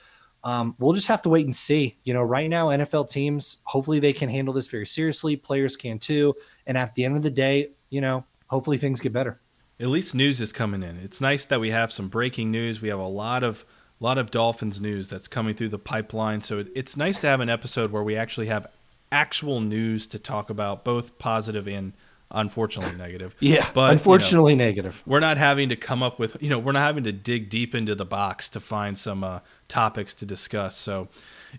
um, 0.47 0.75
we'll 0.79 0.93
just 0.93 1.07
have 1.07 1.21
to 1.23 1.29
wait 1.29 1.45
and 1.45 1.53
see. 1.53 1.97
You 2.05 2.13
know, 2.13 2.23
right 2.23 2.49
now, 2.49 2.67
NFL 2.67 3.09
teams, 3.09 3.57
hopefully 3.65 3.99
they 3.99 4.13
can 4.13 4.29
handle 4.29 4.53
this 4.53 4.67
very 4.67 4.85
seriously. 4.85 5.35
Players 5.35 5.75
can 5.75 5.99
too. 5.99 6.35
And 6.65 6.77
at 6.77 6.95
the 6.95 7.03
end 7.03 7.17
of 7.17 7.21
the 7.21 7.29
day, 7.29 7.71
you 7.89 7.99
know, 7.99 8.23
hopefully 8.47 8.77
things 8.77 9.01
get 9.01 9.11
better. 9.11 9.41
At 9.77 9.87
least 9.87 10.15
news 10.15 10.39
is 10.39 10.53
coming 10.53 10.83
in. 10.83 10.95
It's 11.03 11.19
nice 11.19 11.43
that 11.43 11.59
we 11.59 11.71
have 11.71 11.91
some 11.91 12.07
breaking 12.07 12.49
news. 12.49 12.81
We 12.81 12.87
have 12.87 12.97
a 12.97 13.07
lot 13.07 13.43
of 13.43 13.65
a 13.99 14.03
lot 14.03 14.17
of 14.17 14.31
Dolphins 14.31 14.79
news 14.79 15.09
that's 15.09 15.27
coming 15.27 15.53
through 15.53 15.69
the 15.69 15.79
pipeline. 15.79 16.39
So 16.39 16.63
it's 16.73 16.95
nice 16.95 17.19
to 17.19 17.27
have 17.27 17.41
an 17.41 17.49
episode 17.49 17.91
where 17.91 18.03
we 18.03 18.15
actually 18.15 18.47
have 18.47 18.67
actual 19.11 19.59
news 19.59 20.07
to 20.07 20.19
talk 20.19 20.49
about, 20.49 20.85
both 20.85 21.19
positive 21.19 21.67
and 21.67 21.91
unfortunately 22.31 22.95
negative. 22.97 23.35
yeah, 23.39 23.69
but 23.73 23.91
unfortunately 23.91 24.53
you 24.53 24.57
know, 24.57 24.65
negative. 24.65 25.03
We're 25.05 25.19
not 25.19 25.37
having 25.37 25.69
to 25.69 25.75
come 25.75 26.03
up 26.03 26.19
with, 26.19 26.37
you 26.41 26.49
know, 26.49 26.59
we're 26.59 26.73
not 26.73 26.85
having 26.85 27.03
to 27.05 27.11
dig 27.11 27.49
deep 27.49 27.73
into 27.73 27.95
the 27.95 28.05
box 28.05 28.49
to 28.49 28.59
find 28.59 28.97
some 28.97 29.23
uh, 29.23 29.39
topics 29.67 30.13
to 30.15 30.25
discuss. 30.25 30.75
So 30.75 31.07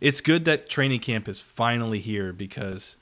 it's 0.00 0.20
good 0.20 0.44
that 0.44 0.68
training 0.68 1.00
camp 1.00 1.28
is 1.28 1.40
finally 1.40 2.00
here 2.00 2.33
because 2.33 2.96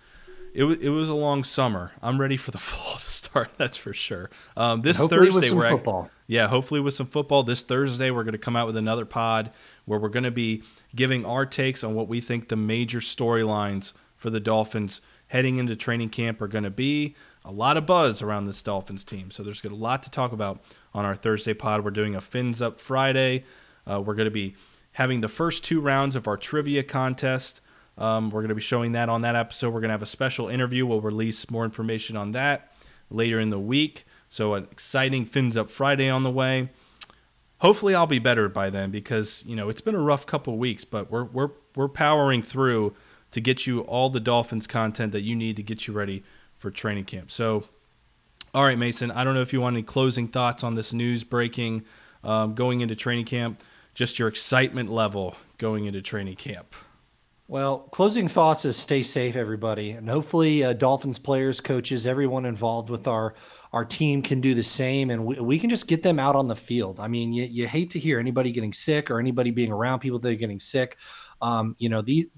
it 0.54 0.64
was 0.64 0.78
it 0.78 0.88
was 0.88 1.08
a 1.08 1.14
long 1.14 1.44
summer. 1.44 1.92
I'm 2.02 2.20
ready 2.20 2.36
for 2.36 2.50
the 2.50 2.58
fall 2.58 2.98
to 2.98 3.10
start. 3.10 3.50
That's 3.56 3.76
for 3.76 3.92
sure. 3.92 4.30
Um, 4.56 4.82
this 4.82 4.98
Thursday 4.98 5.50
we're 5.50 5.70
football. 5.70 6.10
yeah, 6.26 6.48
hopefully 6.48 6.80
with 6.80 6.94
some 6.94 7.06
football. 7.06 7.42
This 7.42 7.62
Thursday 7.62 8.10
we're 8.10 8.24
going 8.24 8.32
to 8.32 8.38
come 8.38 8.56
out 8.56 8.66
with 8.66 8.76
another 8.76 9.04
pod 9.04 9.50
where 9.84 9.98
we're 9.98 10.08
going 10.08 10.24
to 10.24 10.30
be 10.30 10.62
giving 10.94 11.24
our 11.26 11.44
takes 11.44 11.84
on 11.84 11.94
what 11.94 12.08
we 12.08 12.20
think 12.20 12.48
the 12.48 12.56
major 12.56 13.00
storylines 13.00 13.92
for 14.16 14.30
the 14.30 14.40
Dolphins 14.40 15.02
heading 15.28 15.58
into 15.58 15.76
training 15.76 16.08
camp 16.08 16.40
are 16.40 16.48
going 16.48 16.64
to 16.64 16.70
be. 16.70 17.14
A 17.48 17.52
lot 17.52 17.76
of 17.76 17.86
buzz 17.86 18.22
around 18.22 18.46
this 18.46 18.60
Dolphins 18.60 19.04
team, 19.04 19.30
so 19.30 19.44
there's 19.44 19.62
a 19.62 19.68
lot 19.68 20.02
to 20.02 20.10
talk 20.10 20.32
about 20.32 20.60
on 20.92 21.04
our 21.04 21.14
Thursday 21.14 21.54
pod. 21.54 21.84
We're 21.84 21.92
doing 21.92 22.16
a 22.16 22.20
Fins 22.20 22.60
Up 22.60 22.80
Friday. 22.80 23.44
Uh, 23.88 24.02
we're 24.04 24.16
going 24.16 24.24
to 24.24 24.32
be 24.32 24.56
having 24.94 25.20
the 25.20 25.28
first 25.28 25.62
two 25.62 25.80
rounds 25.80 26.16
of 26.16 26.26
our 26.26 26.36
trivia 26.36 26.82
contest. 26.82 27.60
Um, 27.96 28.30
we're 28.30 28.40
going 28.40 28.48
to 28.48 28.56
be 28.56 28.60
showing 28.60 28.92
that 28.92 29.08
on 29.08 29.20
that 29.20 29.36
episode. 29.36 29.68
We're 29.68 29.80
going 29.80 29.90
to 29.90 29.94
have 29.94 30.02
a 30.02 30.06
special 30.06 30.48
interview. 30.48 30.86
We'll 30.86 31.00
release 31.00 31.48
more 31.48 31.64
information 31.64 32.16
on 32.16 32.32
that 32.32 32.72
later 33.10 33.38
in 33.38 33.50
the 33.50 33.60
week. 33.60 34.04
So, 34.28 34.54
an 34.54 34.66
exciting 34.72 35.24
Fins 35.24 35.56
Up 35.56 35.70
Friday 35.70 36.08
on 36.08 36.24
the 36.24 36.32
way. 36.32 36.70
Hopefully, 37.58 37.94
I'll 37.94 38.08
be 38.08 38.18
better 38.18 38.48
by 38.48 38.70
then 38.70 38.90
because 38.90 39.44
you 39.46 39.54
know 39.54 39.68
it's 39.68 39.80
been 39.80 39.94
a 39.94 40.00
rough 40.00 40.26
couple 40.26 40.58
weeks, 40.58 40.84
but 40.84 41.12
we're 41.12 41.24
we're 41.24 41.50
we're 41.76 41.86
powering 41.86 42.42
through 42.42 42.96
to 43.30 43.40
get 43.40 43.68
you 43.68 43.82
all 43.82 44.10
the 44.10 44.18
Dolphins 44.18 44.66
content 44.66 45.12
that 45.12 45.20
you 45.20 45.36
need 45.36 45.54
to 45.54 45.62
get 45.62 45.86
you 45.86 45.94
ready 45.94 46.24
for 46.58 46.70
training 46.70 47.04
camp. 47.04 47.30
So, 47.30 47.64
all 48.54 48.64
right, 48.64 48.78
Mason, 48.78 49.10
I 49.10 49.24
don't 49.24 49.34
know 49.34 49.42
if 49.42 49.52
you 49.52 49.60
want 49.60 49.74
any 49.74 49.82
closing 49.82 50.28
thoughts 50.28 50.64
on 50.64 50.74
this 50.74 50.92
news 50.92 51.24
breaking 51.24 51.84
um, 52.24 52.54
going 52.54 52.80
into 52.80 52.96
training 52.96 53.26
camp, 53.26 53.62
just 53.94 54.18
your 54.18 54.28
excitement 54.28 54.90
level 54.90 55.36
going 55.58 55.84
into 55.84 56.02
training 56.02 56.36
camp. 56.36 56.74
Well, 57.48 57.78
closing 57.78 58.26
thoughts 58.26 58.64
is 58.64 58.76
stay 58.76 59.04
safe, 59.04 59.36
everybody, 59.36 59.90
and 59.92 60.08
hopefully, 60.10 60.64
uh, 60.64 60.72
Dolphins 60.72 61.18
players, 61.18 61.60
coaches, 61.60 62.04
everyone 62.04 62.44
involved 62.44 62.90
with 62.90 63.06
our 63.06 63.34
our 63.72 63.84
team 63.84 64.22
can 64.22 64.40
do 64.40 64.54
the 64.54 64.62
same, 64.62 65.10
and 65.10 65.24
we, 65.24 65.38
we 65.38 65.58
can 65.58 65.70
just 65.70 65.86
get 65.86 66.02
them 66.02 66.18
out 66.18 66.34
on 66.34 66.48
the 66.48 66.56
field. 66.56 66.98
I 66.98 67.08
mean, 67.08 67.32
you, 67.32 67.44
you 67.44 67.68
hate 67.68 67.90
to 67.90 67.98
hear 67.98 68.18
anybody 68.18 68.50
getting 68.50 68.72
sick 68.72 69.10
or 69.10 69.20
anybody 69.20 69.50
being 69.50 69.70
around 69.70 70.00
people 70.00 70.18
that 70.18 70.32
are 70.32 70.34
getting 70.34 70.58
sick. 70.58 70.96
Um, 71.42 71.76
you 71.78 71.88
know, 71.88 72.00
the 72.02 72.30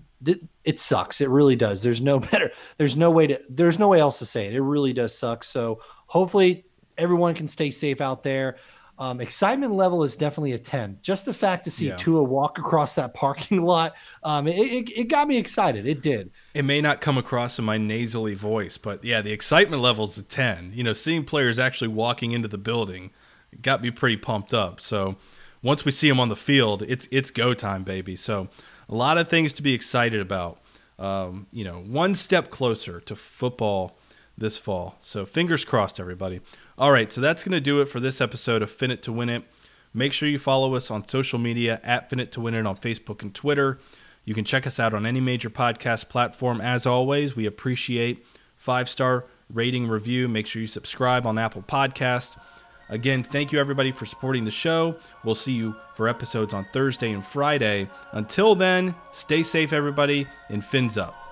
it 0.65 0.81
sucks. 0.81 1.21
It 1.21 1.29
really 1.29 1.57
does. 1.57 1.83
There's 1.83 2.01
no 2.01 2.19
better. 2.33 2.51
There's 2.77 2.97
no 2.97 3.11
way 3.11 3.27
to. 3.29 3.41
There's 3.49 3.79
no 3.79 3.89
way 3.89 4.01
else 4.01 4.19
to 4.21 4.27
say 4.27 4.47
it. 4.47 4.55
It 4.55 4.63
really 4.63 4.93
does 4.93 5.17
suck. 5.17 5.45
So 5.45 5.81
hopefully 6.07 6.65
everyone 6.97 7.35
can 7.35 7.49
stay 7.49 7.71
safe 7.71 8.01
out 8.01 8.23
there. 8.23 8.57
Um, 8.99 9.21
excitement 9.21 9.75
level 9.75 10.03
is 10.03 10.17
definitely 10.17 10.55
a 10.55 10.59
10. 10.59 10.99
Just 11.03 11.25
the 11.25 11.33
fact 11.33 11.63
to 11.65 11.71
see 11.71 11.87
yeah. 11.87 11.95
Tua 11.95 12.21
walk 12.21 12.59
across 12.59 12.97
that 12.97 13.15
parking 13.15 13.63
lot, 13.65 13.95
um, 14.25 14.49
it, 14.49 14.57
it, 14.57 14.91
it, 14.91 15.05
got 15.05 15.29
me 15.29 15.37
excited. 15.37 15.87
It 15.87 16.03
did. 16.03 16.33
It 16.53 16.65
may 16.65 16.81
not 16.81 17.01
come 17.01 17.17
across 17.17 17.61
in 17.61 17.65
my 17.65 17.79
nasally 17.79 18.35
voice, 18.35 18.77
but 18.77 19.05
yeah, 19.05 19.23
the 19.23 19.31
excitement 19.31 19.83
level 19.83 20.07
is 20.07 20.19
a 20.19 20.23
10. 20.25 20.73
You 20.75 20.83
know, 20.83 20.95
seeing 20.95 21.23
players 21.23 21.61
actually 21.61 21.89
walking 21.89 22.33
into 22.33 22.49
the 22.49 22.59
building 22.59 23.13
got 23.63 23.83
me 23.83 23.93
pretty 23.93 24.17
pumped 24.17 24.53
up. 24.53 24.81
So 24.81 25.15
once 25.63 25.85
we 25.85 25.93
see 25.93 26.09
them 26.09 26.19
on 26.19 26.29
the 26.29 26.37
field, 26.37 26.83
it's 26.83 27.09
it's 27.11 27.31
go 27.31 27.55
time, 27.55 27.85
baby. 27.85 28.17
So 28.17 28.49
a 28.89 28.95
lot 28.95 29.19
of 29.19 29.29
things 29.29 29.53
to 29.55 29.63
be 29.63 29.75
excited 29.75 30.21
about. 30.21 30.61
Um, 30.99 31.47
you 31.53 31.65
know, 31.65 31.81
one 31.81 32.15
step 32.15 32.51
closer 32.51 33.01
to 33.01 33.15
football 33.15 33.99
this 34.37 34.57
fall. 34.57 34.97
So 35.01 35.27
fingers 35.27 35.65
crossed, 35.65 36.01
everybody. 36.01 36.41
All 36.77 36.93
right, 36.93 37.11
so 37.11 37.21
that's 37.21 37.43
going 37.45 37.53
to 37.53 37.61
do 37.61 37.81
it 37.81 37.87
for 37.87 38.01
this 38.01 38.21
episode 38.21 38.63
of 38.63 38.71
Fin 38.71 38.91
It 38.91 39.03
to 39.05 39.13
Win 39.13 39.29
It. 39.29 39.45
Make 39.93 40.13
sure 40.13 40.29
you 40.29 40.39
follow 40.39 40.75
us 40.75 40.91
on 40.91 41.07
social 41.07 41.39
media 41.39 41.81
at 41.83 42.11
Fin 42.11 42.21
It 42.21 42.33
to 42.33 42.41
Win 42.41 42.55
It 42.55 42.67
on 42.67 42.77
Facebook 42.77 43.23
and 43.23 43.35
Twitter. 43.35 43.79
You 44.25 44.35
can 44.35 44.45
check 44.45 44.67
us 44.67 44.79
out 44.79 44.95
on 44.95 45.07
any 45.07 45.21
major 45.21 45.51
podcast 45.51 46.09
platform. 46.09 46.61
As 46.61 46.87
always, 46.87 47.35
we 47.35 47.47
appreciate 47.47 48.25
five 48.57 48.89
star 48.89 49.25
rating 49.53 49.89
review. 49.89 50.29
Make 50.29 50.47
sure 50.47 50.61
you 50.61 50.69
subscribe 50.69 51.27
on 51.27 51.39
Apple 51.39 51.63
Podcast. 51.63 52.37
Again, 52.91 53.23
thank 53.23 53.53
you 53.53 53.59
everybody 53.59 53.93
for 53.93 54.07
supporting 54.07 54.45
the 54.45 54.51
show. 54.51 54.97
We'll 55.23 55.35
see 55.35 55.53
you 55.53 55.77
for 55.95 56.09
episodes 56.09 56.55
on 56.55 56.67
Thursday 56.73 57.13
and 57.13 57.25
Friday. 57.25 57.89
Until 58.13 58.55
then, 58.55 58.95
stay 59.13 59.43
safe, 59.43 59.73
everybody, 59.73 60.27
and 60.49 60.65
fins 60.65 60.97
up. 60.97 61.28